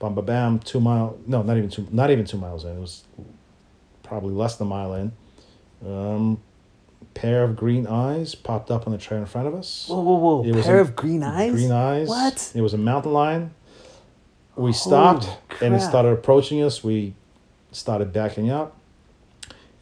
[0.00, 0.58] Bam, bam, bam.
[0.60, 2.76] Two mile, no, not even two, not even two miles in.
[2.76, 3.04] It was
[4.02, 5.12] probably less than a mile in.
[5.86, 6.40] Um,
[7.14, 9.86] pair of green eyes popped up on the trail in front of us.
[9.88, 10.44] Whoa, whoa, whoa!
[10.44, 11.52] It Pair a- of green eyes.
[11.52, 12.08] Green eyes.
[12.08, 12.52] What?
[12.54, 13.54] It was a mountain lion.
[14.56, 15.28] We stopped
[15.62, 16.82] and it started approaching us.
[16.82, 17.14] We
[17.70, 18.76] started backing up.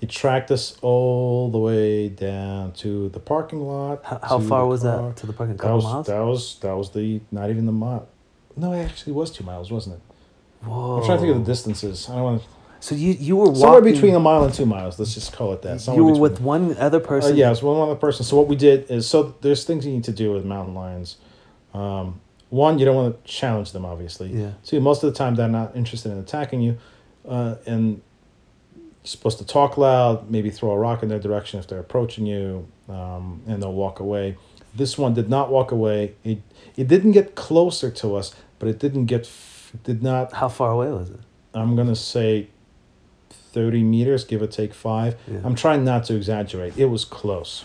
[0.01, 4.05] It tracked us all the way down to the parking lot.
[4.05, 5.09] How, how far was car.
[5.09, 5.57] that to the parking?
[5.57, 5.65] lot?
[5.67, 6.07] That was miles.
[6.07, 8.07] that was that was the not even the mile.
[8.57, 10.03] No, it actually was two miles, wasn't it?
[10.67, 10.99] Whoa!
[10.99, 12.09] I'm trying to think of the distances.
[12.11, 12.49] I don't want to,
[12.81, 14.99] So you you were somewhere between a mile and two miles.
[14.99, 15.73] Let's just call it that.
[15.75, 16.23] you Somewhere were between.
[16.23, 17.37] with one other Uh, person.
[17.37, 18.25] yeah, it was one other person.
[18.25, 21.17] So what we did is so there's things you need to do with mountain lions.
[21.75, 22.21] Um,
[22.51, 24.29] one, you don't want to challenge them, obviously.
[24.29, 24.53] Yeah.
[24.63, 26.77] See, most of the time they're not interested in attacking you,
[27.29, 28.01] uh, and
[29.07, 32.67] supposed to talk loud, maybe throw a rock in their direction if they're approaching you,
[32.89, 34.37] um, and they'll walk away.
[34.75, 36.15] This one did not walk away.
[36.25, 36.43] It
[36.77, 40.33] it didn't get closer to us, but it didn't get f- did not.
[40.35, 41.21] How far away was it?
[41.55, 42.49] I'm gonna say.
[43.31, 45.17] 30 meters, give or take five.
[45.27, 45.39] Yeah.
[45.43, 46.77] I'm trying not to exaggerate.
[46.77, 47.65] It was close.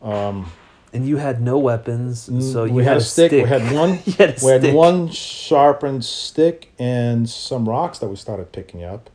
[0.00, 0.52] Um,
[0.92, 3.32] And you had no weapons, so you we had, a stick.
[3.32, 3.94] We had one.
[4.18, 9.10] Had we had one sharpened stick and some rocks that we started picking up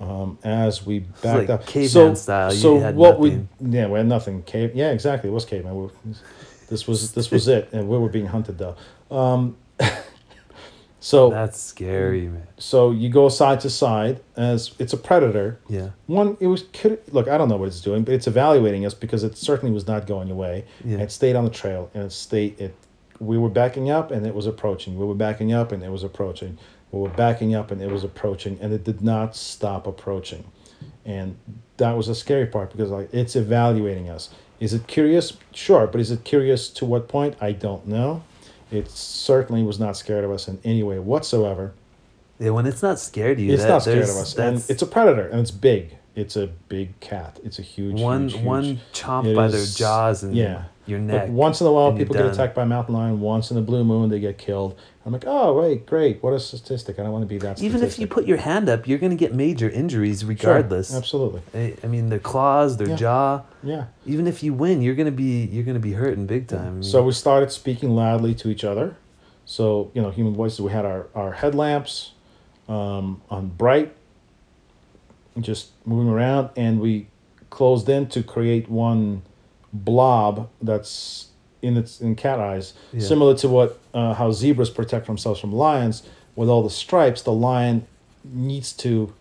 [0.00, 1.66] um, as we backed like up.
[1.66, 3.48] caveman style, you So what nothing.
[3.60, 4.42] we yeah we had nothing.
[4.42, 5.74] Cave yeah exactly it was caveman.
[5.74, 5.88] We,
[6.68, 8.76] this was this was it, and we were being hunted though.
[9.10, 9.56] Um,
[11.00, 12.46] so That's scary, man.
[12.58, 15.60] so you go side to side as it's a predator.
[15.68, 15.90] Yeah.
[16.06, 17.28] One, it was could look.
[17.28, 20.06] I don't know what it's doing, but it's evaluating us because it certainly was not
[20.06, 20.64] going away.
[20.84, 20.98] Yeah.
[20.98, 22.60] It stayed on the trail, and it stayed.
[22.60, 22.74] It,
[23.20, 24.98] we were backing up, and it was approaching.
[24.98, 26.58] We were backing up, and it was approaching.
[26.96, 30.44] We were backing up, and it was approaching, and it did not stop approaching,
[31.04, 31.36] and
[31.76, 34.30] that was the scary part because like it's evaluating us.
[34.58, 35.36] Is it curious?
[35.52, 37.36] Sure, but is it curious to what point?
[37.40, 38.22] I don't know.
[38.70, 41.74] It certainly was not scared of us in any way whatsoever.
[42.38, 44.82] Yeah, when it's not scared of you, It's that, not scared of us, and it's
[44.82, 45.96] a predator, and it's big.
[46.14, 47.38] It's a big cat.
[47.44, 48.44] It's a huge one huge, huge.
[48.44, 50.64] one chomp It by their jaws and yeah.
[50.86, 51.28] your neck.
[51.28, 53.20] once in a while, people get attacked by a mountain lion.
[53.20, 54.78] Once in a blue moon, they get killed.
[55.06, 56.20] I'm like, oh wait, great.
[56.20, 56.98] What a statistic.
[56.98, 57.62] I don't want to be that.
[57.62, 60.92] Even if you put your hand up, you're gonna get major injuries Sure, regardless.
[60.92, 61.42] absolutely.
[61.54, 62.96] I, I mean, their claws, their Yeah.
[62.96, 63.42] jaw.
[63.62, 63.84] Yeah.
[64.04, 66.82] Even if you win, you're gonna be you're gonna be hurting big time.
[66.82, 68.96] So we started speaking loudly to each other.
[69.44, 70.60] So you know, human voices.
[70.60, 72.10] We had our our headlamps
[72.68, 73.94] um, on bright,
[75.38, 77.06] just moving around, and we
[77.48, 79.22] closed in to create one
[79.72, 81.28] blob that's
[81.66, 83.00] in its in cat eyes, Yeah.
[83.00, 86.02] similar to what uh, how zebras protect themselves from lions.
[86.34, 87.86] With all the stripes, the lion
[88.24, 89.12] needs to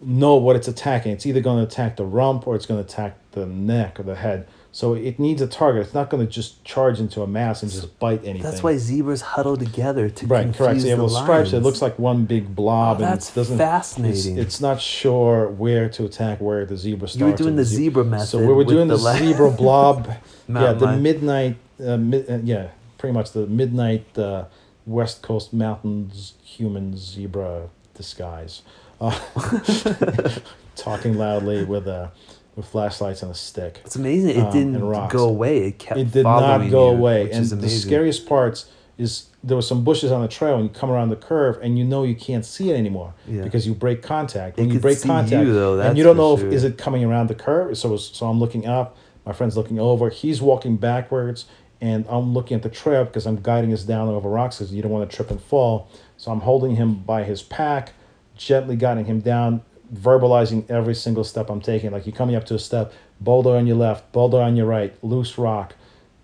[0.00, 1.12] know what it's attacking.
[1.12, 4.04] It's either going to attack the rump or it's going to attack the neck or
[4.04, 4.46] the head.
[4.70, 5.86] So it needs a target.
[5.86, 8.42] It's not going to just charge into a mass and just bite anything.
[8.42, 10.80] that's why zebras huddle together to Right, confuse correct.
[10.80, 11.52] So you have the those stripes.
[11.54, 13.58] It looks like one big blob, Oh, and that's it doesn't.
[13.58, 14.36] fascinating.
[14.36, 17.18] It's, it's not sure where to attack, where the zebra starts.
[17.20, 18.26] You were doing the zebra method.
[18.28, 20.06] So we were doing the, li- zebra blob.
[20.48, 21.56] yeah, the midnight.
[21.84, 24.44] Uh, mid, uh, yeah, pretty much the midnight uh,
[24.84, 28.62] West Coast mountains human zebra disguise.
[29.00, 29.18] Uh,
[30.76, 32.10] talking loudly with a
[32.58, 33.80] with flashlights and a stick.
[33.84, 34.30] It's amazing.
[34.30, 35.68] It um, didn't go away.
[35.68, 35.98] It kept.
[35.98, 37.30] It did not go you, away.
[37.30, 40.90] And the scariest parts is there were some bushes on the trail and you come
[40.90, 43.44] around the curve and you know you can't see it anymore Yeah.
[43.44, 44.58] because you break contact.
[44.58, 46.64] It When you break see contact you, though, and you don't know for if is
[46.64, 47.78] it coming around the curve.
[47.78, 51.46] So so I'm looking up, my friend's looking over, he's walking backwards
[51.80, 54.82] and I'm looking at the trail because I'm guiding us down over rocks because you
[54.82, 55.88] don't want to trip and fall.
[56.16, 57.92] So I'm holding him by his pack,
[58.34, 59.62] gently guiding him down,
[59.92, 61.90] verbalizing every single step I'm taking.
[61.90, 64.92] Like you're coming up to a step, boulder on your left, boulder on your right,
[65.02, 65.74] loose rock.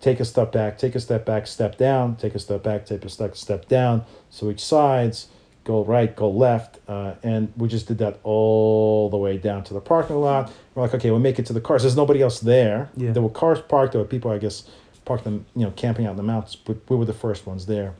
[0.01, 3.03] Take a step back, take a step back, step down, take a step back, take
[3.03, 4.05] a step step down.
[4.29, 5.29] So each sides,
[5.63, 9.73] go right, go left, uh, and we just did that all the way down to
[9.73, 10.51] the parking lot.
[10.75, 11.81] We're like, okay, we'll make it to the cars.
[11.81, 12.89] There's nobody else there.
[12.95, 13.11] Yeah.
[13.11, 13.93] There were cars parked.
[13.93, 14.69] There were people, I guess,
[15.05, 16.55] parked them, you know, camping out in the mountains.
[16.55, 17.95] But we were the first ones there.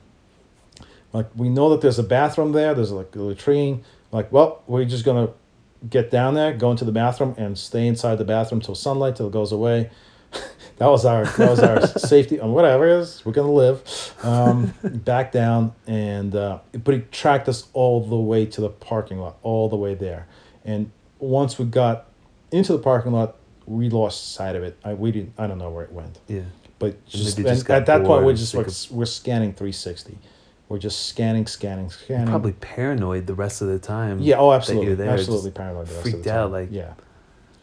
[1.11, 2.73] Like we know that there's a bathroom there.
[2.75, 3.83] There's like a latrine.
[4.11, 5.29] Like, well, we're just gonna
[5.89, 9.27] get down there, go into the bathroom, and stay inside the bathroom till sunlight till
[9.27, 9.89] it goes away.
[10.77, 12.37] that was our that was our safety.
[12.37, 14.13] And whatever it is, we're gonna live.
[14.23, 19.19] Um, back down, and uh, but he tracked us all the way to the parking
[19.19, 20.27] lot, all the way there.
[20.63, 22.07] And once we got
[22.51, 24.77] into the parking lot, we lost sight of it.
[24.83, 25.33] I we didn't.
[25.37, 26.19] I don't know where it went.
[26.27, 26.41] Yeah.
[26.77, 30.17] But just, just at that point, we're just like we're scanning 360.
[30.67, 32.27] We're just scanning, scanning, scanning.
[32.27, 34.19] Probably paranoid the rest of the time.
[34.19, 34.37] Yeah.
[34.37, 34.87] Oh, absolutely.
[34.87, 35.87] you're there, absolutely paranoid.
[35.87, 36.93] The rest freaked of the out, like- yeah.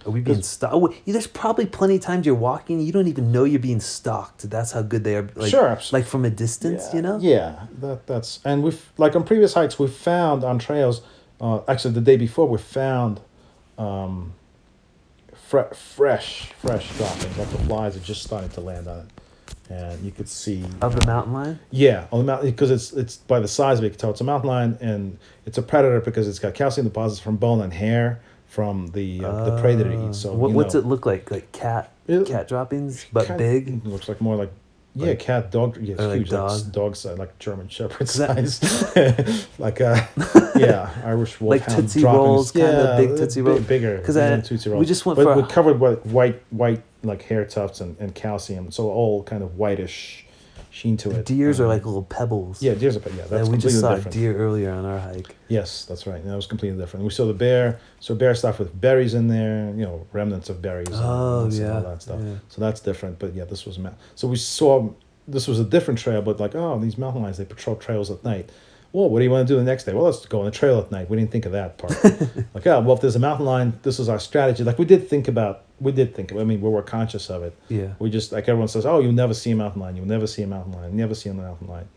[0.04, 0.74] Are we being stalked?
[0.74, 4.50] Oh, there's probably plenty of times you're walking, you don't even know you're being stalked.
[4.50, 5.28] That's how good they are.
[5.36, 6.96] Like, Sure, abs- Like from a distance, yeah.
[6.96, 7.18] you know.
[7.20, 7.66] Yeah.
[7.80, 11.02] That that's and we've like on previous hikes we've found on trails.
[11.40, 13.20] Uh, actually, the day before we found,
[13.78, 14.32] um,
[15.34, 19.06] fre- fresh fresh droppings like the flies are just starting to land on it,
[19.70, 21.58] and you could see Of the mountain lion.
[21.70, 24.10] Yeah, on the mountain because it's it's by the size of it, you can tell
[24.10, 27.60] it's a mountain lion, and it's a predator because it's got calcium deposits from bone
[27.60, 30.18] and hair from the uh, the prey that it eats.
[30.18, 31.30] So what, you what's it look like?
[31.30, 33.86] Like cat It- cat droppings, but kind- big.
[33.86, 34.52] Looks like more like
[34.94, 35.78] yeah, Like- cat dog.
[35.80, 36.50] Yeah, it's huge, like dog?
[36.50, 38.60] s- dog size, like German Shepherd size,
[39.58, 40.04] like uh,
[40.54, 42.26] yeah, Irish Wolfhound, Like Tootsie droppings.
[42.26, 43.60] Rolls, kinda big uh, Tootsie bi- Roll.
[43.60, 46.42] bigger 'Cause bigger I- than Tootsie we just went but for we're covered with white
[46.50, 50.26] white like hair tufts and, and calcium, so all kind of whitish
[50.70, 51.26] sheen to it.
[51.26, 52.62] Deers are Um, like little pebbles.
[52.62, 53.24] yeah, deers are yeah.
[53.28, 54.16] That's Yeah, we just saw different.
[54.16, 55.34] a deer earlier on our hike.
[55.48, 56.20] Yes, that's right.
[56.22, 57.04] And that was completely different.
[57.04, 57.78] We saw the bear.
[58.00, 61.74] So bear stuff with berries in there, you know, remnants of berries Oh, and yeah,
[61.76, 62.20] all that stuff.
[62.24, 62.36] yeah.
[62.48, 63.18] So that's different.
[63.18, 64.88] But yeah, this was ma- so we saw
[65.28, 68.24] this was a different trail, but like oh, these mountain lions they patrol trails at
[68.24, 68.48] night.
[68.92, 69.92] Well, what do you want to do the next day?
[69.94, 71.08] Well, let's go on a trail at night.
[71.10, 71.92] We didn't think of that part.
[72.54, 74.64] like, oh, well, if there's a mountain lion, this is our strategy.
[74.64, 76.30] Like we did think about, we did think.
[76.30, 76.40] Of, it.
[76.40, 77.54] I mean, we were conscious of it.
[77.68, 77.88] Yeah.
[77.98, 79.96] We just like everyone says, oh, you'll never see a mountain lion.
[79.96, 80.96] You'll never see a mountain lion.
[80.96, 81.88] Never see a mountain lion.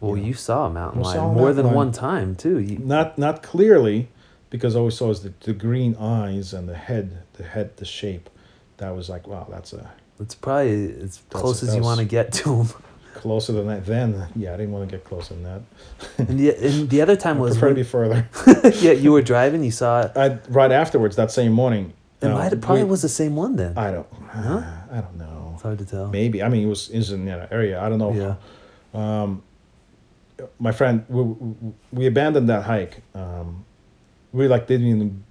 [0.00, 0.24] Well, Yeah.
[0.26, 1.76] you saw a mountain lion a more mountain than lion.
[1.76, 2.58] one time too.
[2.58, 4.08] You, not not clearly
[4.50, 7.84] because all we saw is the, the green eyes and the head the head the
[7.84, 8.30] shape
[8.78, 9.90] that was like wow that's a
[10.20, 12.68] it's probably as close as you want to get to him.
[13.14, 15.62] closer than that then yeah i didn't want to get closer than that
[16.28, 18.28] And the, and the other time was prefer to be further
[18.80, 20.12] yeah, you were driving, you saw it.
[20.16, 23.36] I, right afterwards that same morning It uh, might it probably we- was the same
[23.36, 23.76] one then.
[23.78, 24.62] i don't Huh?
[24.90, 26.08] i don't know it's hard to tell.
[26.08, 28.34] maybe i mean it was in that area i don't know Yeah.
[28.94, 29.42] um
[30.58, 33.64] my friend we, we, we abandoned that hike um
[34.32, 35.24] we like didn't even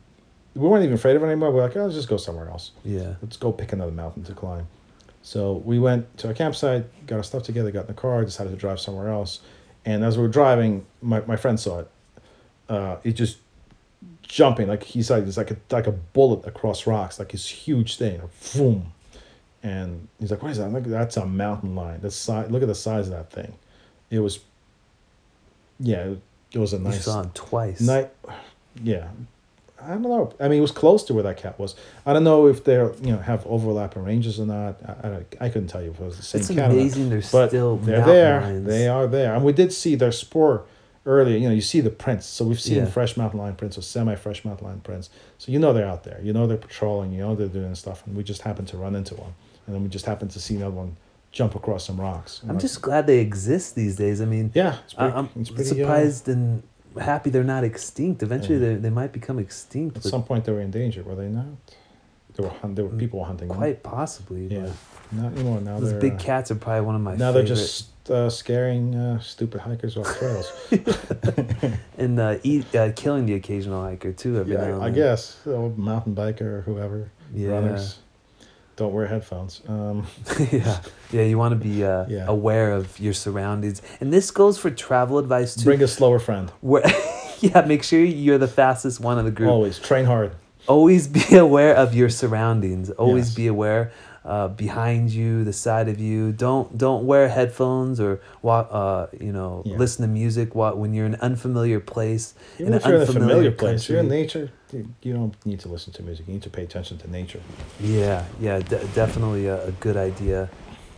[0.56, 2.72] we weren't even afraid of it anymore we're like oh, let's just go somewhere else
[2.84, 3.16] Yeah.
[3.22, 4.68] let's go pick another mountain to climb.
[5.22, 8.52] So we went to our campsite, got our stuff together, got in the car, decided
[8.52, 9.42] to drive somewhere else.
[9.86, 11.92] And as we were driving, my, my friend saw it.
[12.70, 13.38] Uh, it just
[14.28, 17.98] jumping like he's said, it's like a like a bullet across rocks, like this huge
[17.98, 18.22] thing,
[18.56, 18.92] boom.
[19.64, 22.00] And he's like, "What is that?" Like, that's a mountain lion.
[22.02, 23.54] That's si- look at the size of that thing.
[24.10, 24.40] It was,
[25.80, 26.22] yeah, it,
[26.54, 27.82] it was a You nice saw him twice.
[27.82, 28.10] Night,
[28.84, 29.08] yeah.
[29.82, 30.34] I don't know.
[30.40, 31.76] I mean, it was close to where that cat was.
[32.06, 34.78] I don't know if they're you know have overlapping ranges or not.
[34.86, 35.08] I
[35.42, 36.72] I, I couldn't tell you if it was the same It's cat.
[36.72, 38.42] amazing they're But still they're there.
[38.42, 38.66] lions.
[38.66, 40.64] They are there, and we did see their spoor
[41.08, 41.38] earlier.
[41.38, 42.26] You know, you see the prints.
[42.28, 42.86] So we've seen Yeah.
[42.86, 45.10] fresh mountain lion prints or semi-fresh mountain lion prints.
[45.40, 46.20] So you know they're out there.
[46.22, 47.12] You know they're patrolling.
[47.14, 49.34] You know they're doing stuff, and we just happened to run into one,
[49.66, 50.98] and then we just happened to see another one
[51.32, 52.42] jump across some rocks.
[52.44, 54.22] I'm like, just glad they exist these days.
[54.22, 54.78] I mean, yeah.
[54.86, 56.64] It's pretty, I'm it's pretty, uh, surprised and
[57.00, 58.24] happy they're not extinct.
[58.24, 58.70] Eventually, Yeah.
[58.70, 59.98] they they might become extinct.
[59.98, 61.46] At some point, they were in danger, were they not?
[62.36, 63.58] There were there were people hunting them.
[63.58, 64.48] quite possibly.
[64.48, 64.70] Yeah,
[65.12, 65.60] not anymore.
[65.62, 67.34] Now those big uh, cats are probably one of my now favorite.
[67.48, 70.52] they're just uh, scaring uh, stupid hikers off trails.
[71.98, 74.40] and uh, eat uh, killing the occasional hiker too.
[74.40, 77.50] Every now yeah, and I guess mountain biker or whoever Yeah.
[77.50, 78.00] runners
[78.76, 79.62] don't wear headphones.
[79.68, 80.06] Um,
[80.52, 80.80] yeah,
[81.12, 81.24] yeah.
[81.24, 82.26] You want to be uh, Yeah.
[82.28, 85.64] aware of your surroundings, and this goes for travel advice too.
[85.66, 86.52] bring a slower friend.
[86.62, 86.84] Where,
[87.40, 89.50] yeah, make sure you're the fastest one of the group.
[89.50, 90.32] Always train hard.
[90.68, 92.90] Always be aware of your surroundings.
[92.92, 93.36] Always Yes.
[93.36, 93.92] be aware
[94.28, 96.32] uh, behind you, the side of you.
[96.34, 98.20] Don't don't wear headphones or.
[98.44, 99.78] Uh, you know, Yeah.
[99.78, 102.34] listen to music while when you're in an unfamiliar place.
[102.60, 104.52] Even in if you're in a familiar place, you're in nature.
[105.02, 106.28] You, don't need to listen to music.
[106.28, 107.42] You need to pay attention to nature.
[107.80, 110.50] Yeah, yeah, de- definitely a, a good idea,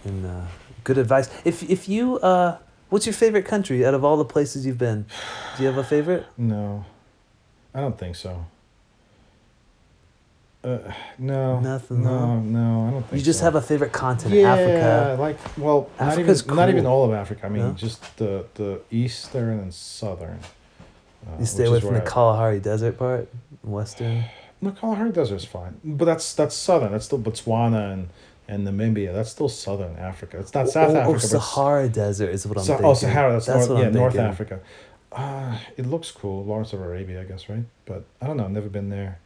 [0.05, 0.41] and uh,
[0.83, 1.29] good advice.
[1.45, 2.57] If if you uh,
[2.89, 5.05] what's your favorite country out of all the places you've been?
[5.55, 6.25] Do you have a favorite?
[6.37, 6.85] No,
[7.73, 8.45] I don't think so.
[10.61, 10.77] Uh,
[11.17, 12.35] no, Nothing, No, huh?
[12.41, 13.19] no, I don't think.
[13.19, 13.45] You just so.
[13.45, 15.15] have a favorite continent, yeah, Africa.
[15.21, 17.45] like well, Africa's not even not even all of Africa.
[17.45, 17.71] I mean, No?
[17.73, 20.39] just the the eastern and southern.
[21.25, 23.29] Uh, You stay away from the I- Kalahari Desert part,
[23.63, 24.25] Western.
[24.61, 26.91] No, Kalahari Desert is fine, but that's that's southern.
[26.91, 28.09] That's still Botswana and
[28.49, 29.13] and Namibia.
[29.13, 30.39] That's still southern Africa.
[30.39, 31.15] It's not South oh, Africa.
[31.15, 32.85] oh, Sahara Desert is what I'm Sa- thinking.
[32.85, 33.31] oh, Sahara.
[33.31, 33.69] That's, north.
[33.69, 34.17] what yeah, North.
[34.17, 34.59] Africa.
[35.13, 36.43] Uh, it looks cool.
[36.43, 37.63] Lawrence of Arabia, I guess, right?
[37.85, 38.43] But I don't know.
[38.43, 39.19] I've never been there.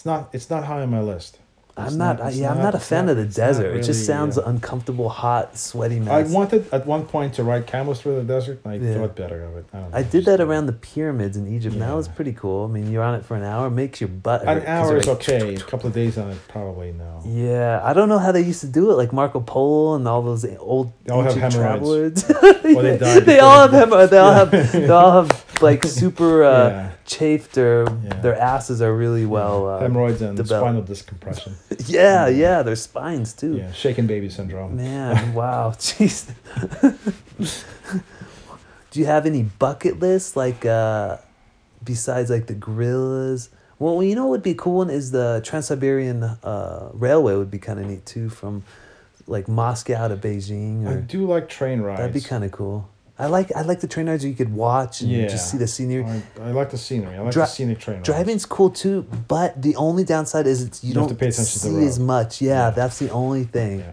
[0.00, 0.30] It's not.
[0.32, 1.36] It's not high on my list.
[1.76, 2.22] It's I'm not.
[2.22, 3.76] I, it's yeah, I'm not a fan not- of the not desert.
[3.76, 8.00] it just sounds uh, uncomfortable, hot, sweaty I wanted at one point to ride camels
[8.00, 8.94] through the desert, and I Yeah.
[8.94, 9.66] thought better of it.
[9.74, 11.74] I, don't know, I did that around the pyramids in Egypt.
[11.74, 12.64] and That was pretty cool.
[12.64, 14.62] I mean, you're on it for an hour, makes your butt hurt.
[14.62, 15.54] An hour is like, okay.
[15.56, 17.20] A couple of days on it, probably no.
[17.26, 20.22] Yeah, I don't know how they used to do it, like Marco Polo and all
[20.22, 22.24] those old They all ancient travelers.
[22.30, 24.10] Or they They all have hemorrhoids.
[24.10, 24.50] They all have.
[24.72, 26.90] They all have like super uh, yeah.
[27.10, 28.20] Chafed or Yeah.
[28.20, 29.68] their asses are really well.
[29.68, 30.64] Uh, hemorrhoids and developed.
[30.66, 31.54] spinal discompression.
[31.86, 33.56] yeah, yeah, their spines too.
[33.56, 34.76] yeah, shaken baby syndrome.
[34.76, 36.30] Man, wow, jeez.
[38.90, 41.18] Do you have any bucket lists like uh
[41.84, 43.50] besides like the gorillas?
[43.78, 47.58] Well, you know what would be cool one is the Trans-Siberian uh, Railway would be
[47.58, 48.62] kind of neat too from
[49.26, 51.98] like Moscow to Beijing I do like train rides.
[51.98, 52.88] that'd be kind of cool.
[53.20, 55.26] I like I like the train rides where you could watch and Yeah.
[55.28, 56.04] just see the scenery.
[56.04, 57.14] I, I like the scenery.
[57.16, 58.06] I like Dri- the scenic train rides.
[58.06, 61.28] Driving's cool too, but the only downside is it's you, You don't have to pay
[61.28, 61.86] attention to see the road.
[61.86, 62.40] as much.
[62.40, 62.70] Yeah, Yeah.
[62.70, 63.80] that's the only thing.
[63.80, 63.92] Yeah.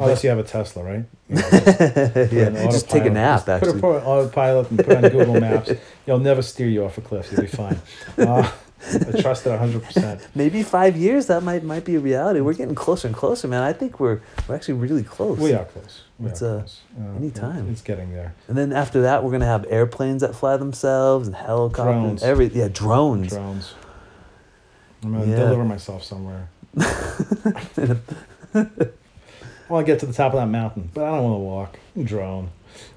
[0.00, 1.04] Unless you have a Tesla, right?
[1.28, 3.40] You know, yeah, just take a nap.
[3.40, 5.70] Just Actually, Put a put autopilot and put on Google Maps.
[6.06, 7.30] You'll never steer you off a cliff.
[7.32, 7.78] You'll be fine.
[8.16, 8.50] Uh,
[8.80, 10.26] I trust it hundred percent.
[10.34, 12.40] Maybe five years that might might be a reality.
[12.40, 13.62] We're getting closer and closer, man.
[13.62, 15.38] I think we're we're actually really close.
[15.38, 16.02] We are close.
[16.18, 16.80] We It's, are uh, close.
[16.98, 17.68] Uh, anytime.
[17.70, 18.34] It's getting there.
[18.46, 22.22] And then after that, we're gonna have airplanes that fly themselves and helicopters, Drones.
[22.22, 23.28] every yeah drones.
[23.30, 23.74] Drones.
[25.02, 25.36] I'm gonna Yeah.
[25.36, 26.48] deliver myself somewhere.
[26.78, 27.96] I
[29.68, 31.78] want to get to the top of that mountain, but I don't want to walk.
[32.06, 32.50] Drone.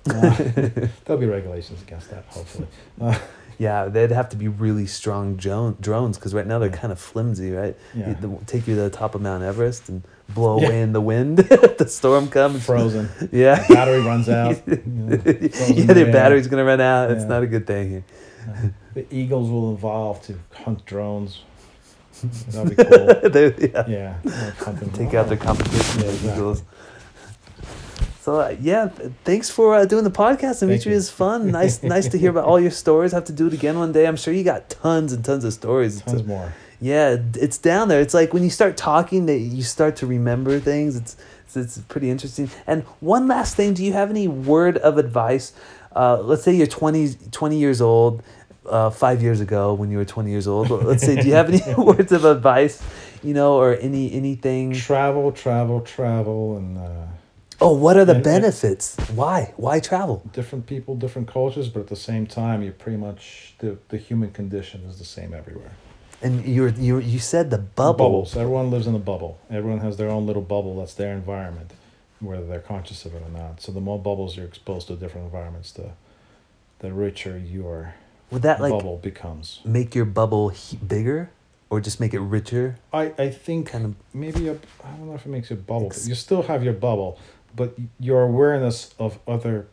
[0.09, 0.29] Uh,
[1.05, 2.67] there'll be regulations against that, hopefully.
[2.99, 3.17] Uh,
[3.57, 6.75] Yeah, they'd have to be really strong drone, drones because right now they're Yeah.
[6.77, 7.75] kind of flimsy, right?
[7.93, 8.15] yeah.
[8.21, 10.67] You- take you to the top of Mount Everest and blow Yeah.
[10.67, 11.37] away in the wind.
[11.77, 12.65] the storm comes.
[12.65, 13.09] Frozen.
[13.31, 13.65] Yeah.
[13.67, 14.61] Battery runs out.
[14.67, 16.13] you know, yeah, their air.
[16.13, 17.11] battery's gonna run out.
[17.11, 18.03] It's not a good thing here.
[18.47, 21.43] Uh, the eagles will evolve to hunt drones.
[22.49, 23.29] That'd be cool.
[23.29, 23.85] They- yeah.
[23.87, 24.15] Yeah.
[24.93, 26.31] Take out their competition, Yeah, the exactly.
[26.33, 26.63] Eagles.
[28.21, 28.89] So uh, yeah,
[29.23, 30.93] thanks for uh, doing the podcast, Demitry.
[30.93, 31.51] It's fun.
[31.59, 33.13] Nice, nice to hear about all your stories.
[33.13, 34.05] have to do it again one day.
[34.05, 36.01] I'm sure you got tons and tons of stories.
[36.01, 36.53] A- Tons more.
[36.79, 37.99] Yeah, it's down there.
[37.99, 40.95] It's like when you start talking that you start to remember things.
[40.95, 41.15] It's,
[41.45, 42.49] it's it's pretty interesting.
[42.67, 45.53] And one last thing, do you have any word of advice?
[45.95, 48.23] Uh, let's say you're 20, 20 years old,
[48.69, 50.69] uh, five years ago when you were 20 years old.
[50.69, 52.81] Let's say, do you have any words of advice,
[53.23, 54.73] you know, or any anything?
[54.73, 57.05] Travel, travel, travel, and uh,
[57.63, 58.95] Oh, what are the And- and- benefits?
[59.13, 59.53] Why?
[59.55, 60.23] Why travel?
[60.33, 64.31] different people, different cultures, but at the same time, you're pretty much the the human
[64.31, 65.71] condition is the same everywhere.
[66.23, 68.05] And you you you said the bubble.
[68.05, 68.35] Bubbles.
[68.35, 69.37] Everyone lives in a bubble.
[69.49, 70.75] Everyone has their own little bubble.
[70.79, 71.73] That's their environment,
[72.19, 73.61] whether they're conscious of it or not.
[73.61, 75.89] So the more bubbles you're exposed to different environments, the
[76.79, 77.93] the richer your
[78.31, 79.59] Would that like bubble becomes.
[79.63, 81.29] make your bubble he- bigger,
[81.69, 82.77] or just make it richer?
[82.91, 83.93] I, I think Kind of.
[84.13, 84.53] maybe a,
[84.83, 85.87] I don't know if it makes a bubble.
[85.87, 87.17] Ex- you still have your bubble,
[87.55, 89.67] but your awareness of other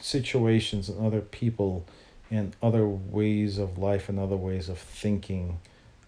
[0.00, 1.84] situations and other people
[2.30, 5.58] and other ways of life and other ways of thinking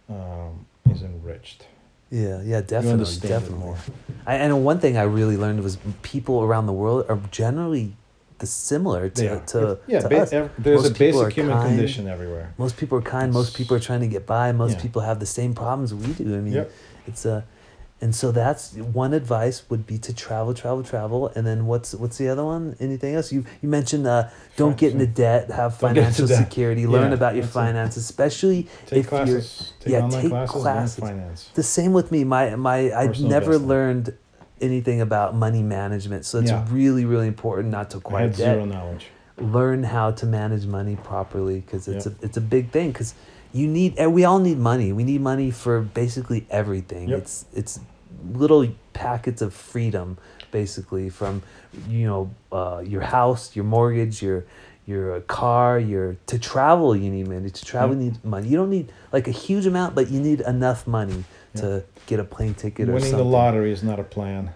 [0.09, 1.67] um, is enriched.
[2.11, 3.59] Yeah, yeah, definitely, definitely.
[3.59, 3.77] more.
[4.27, 7.95] I, and one thing I really learned was people around the world are generally
[8.39, 9.41] the similar to are.
[9.47, 10.33] to, yeah, to ba- us.
[10.33, 11.69] ev- there's Most a basic human kind.
[11.77, 12.55] condition everywhere.
[12.57, 13.33] Most people are kind.
[13.33, 14.53] Most people are trying to get by.
[14.53, 14.83] Most Yeah.
[14.83, 16.35] people have the same problems we do.
[16.35, 16.71] I mean, Yep.
[17.07, 17.45] it's a,
[18.01, 21.29] and so that's one advice would be to travel, travel, travel.
[21.35, 22.77] And then what's what's the other one?
[22.79, 23.33] Anything else?
[23.33, 26.39] You you mentioned uh, don't get into debt, have Don't get into financial debt.
[26.39, 29.41] security, learn Yeah, about your finances, especially Take if you're
[29.81, 31.49] take yeah, take classes, classes.
[31.55, 32.23] the same with me.
[32.25, 34.17] My my I never learned
[34.61, 36.65] anything about money management, so it's Yeah.
[36.71, 38.55] really really important not to I acquire had debt.
[38.55, 39.07] zero knowledge.
[39.39, 42.15] Learn how to manage money properly because it's Yep.
[42.23, 43.15] a it's a big thing because
[43.53, 44.93] you need and we all need money.
[44.93, 47.09] We need money for basically everything.
[47.09, 47.19] Yep.
[47.19, 47.81] It's it's
[48.33, 50.19] little packets of freedom
[50.51, 51.43] basically from
[51.89, 54.45] you know uh, your house, your mortgage, your
[54.87, 57.51] your uh, car, your to travel you need money.
[57.51, 58.49] To travel you need money.
[58.49, 61.25] You don't need like a huge amount, but you need enough money
[61.57, 63.19] to get a plane ticket or Winning something.
[63.19, 64.53] the lottery is not a plan.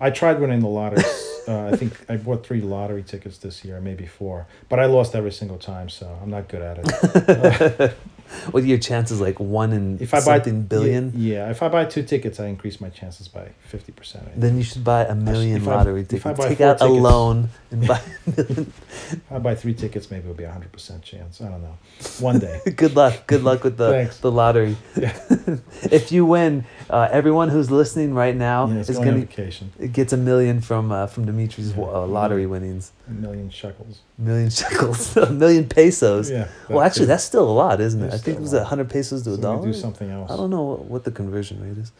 [0.00, 1.04] I tried winning the lottery.
[1.48, 5.14] uh, I think I bought three lottery tickets this year, maybe four, but I lost
[5.14, 7.96] every single time, so I'm not good at it.
[8.52, 11.12] What your chances like one in If I buy something billion?
[11.16, 14.24] yeah, if I buy two tickets, I increase my chances by fifty percent.
[14.40, 16.38] Then you should buy a million I- lottery if I tickets.
[16.38, 18.72] buy Take out a loan and buy a million.
[19.12, 21.40] If I buy three tickets, maybe it'll be a hundred percent chance.
[21.40, 21.76] I don't know.
[22.20, 22.60] One day.
[22.76, 23.26] Good luck.
[23.26, 24.18] Good luck with the, Thanks.
[24.18, 24.76] the lottery.
[24.96, 25.18] Yeah.
[25.90, 29.72] if you win, uh, everyone who's listening right now yeah, is going on gonna vacation.
[29.78, 31.84] it gets a million from uh, from Demitry's Yeah.
[31.84, 32.92] uh, lottery winnings.
[33.08, 34.00] A million shekels.
[34.20, 36.30] Million shekels, a million pesos.
[36.30, 36.48] Yeah.
[36.68, 38.12] well, actually, that's still a lot, isn't it?
[38.12, 39.66] I think it was a hundred pesos to a So we dollar.
[39.66, 40.30] do something else.
[40.30, 41.90] I don't know what, what the conversion rate is.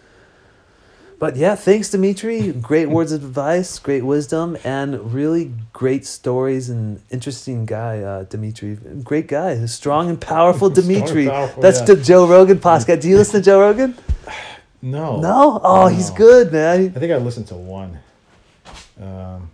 [1.18, 2.52] But yeah, thanks, Demitry.
[2.52, 8.76] Great words of advice, great wisdom, and really great stories and interesting guy, uh, Demitry.
[9.02, 11.26] Great guy, strong and powerful Strong and Demitry.
[11.28, 11.86] powerful, That's yeah.
[11.86, 13.00] the Joe Rogan podcast.
[13.02, 13.94] Do you listen to Joe Rogan?
[14.82, 15.20] No.
[15.20, 15.60] No?
[15.62, 16.94] Oh, he's good, man.
[16.96, 17.98] I think I listened to one.
[18.98, 19.50] Um,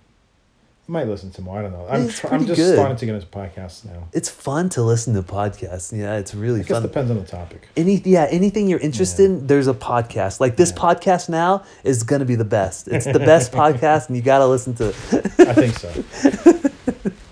[0.89, 1.59] I might listen to more.
[1.59, 1.85] I don't know.
[1.91, 2.75] I'm tr- I'm just good.
[2.75, 4.09] starting to get into podcasts now.
[4.13, 5.97] It's fun to listen to podcasts.
[5.97, 6.83] Yeah, it's really I guess fun.
[6.83, 7.69] depends on the topic.
[7.77, 9.37] Any yeah, anything you're interested Yeah.
[9.39, 10.39] in, there's a podcast.
[10.39, 10.83] Like this Yeah.
[10.83, 12.87] podcast now is gonna be the best.
[12.87, 14.95] It's the best podcast, and you gotta listen to it.
[15.41, 16.63] I think so.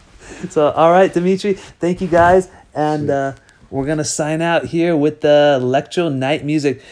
[0.51, 2.51] So, all right, Demitry, thank you guys.
[2.75, 3.33] And uh,
[3.71, 6.83] we're going to sign out here with the electro night music.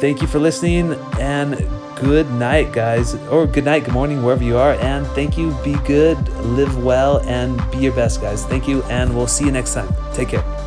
[0.00, 1.56] Thank you for listening and
[1.96, 3.14] good night, guys.
[3.28, 4.74] Or good night, good morning, wherever you are.
[4.74, 5.56] And thank you.
[5.64, 8.44] Be good, live well, and be your best, guys.
[8.44, 8.82] Thank you.
[8.84, 9.88] And we'll see you next time.
[10.12, 10.65] Take care.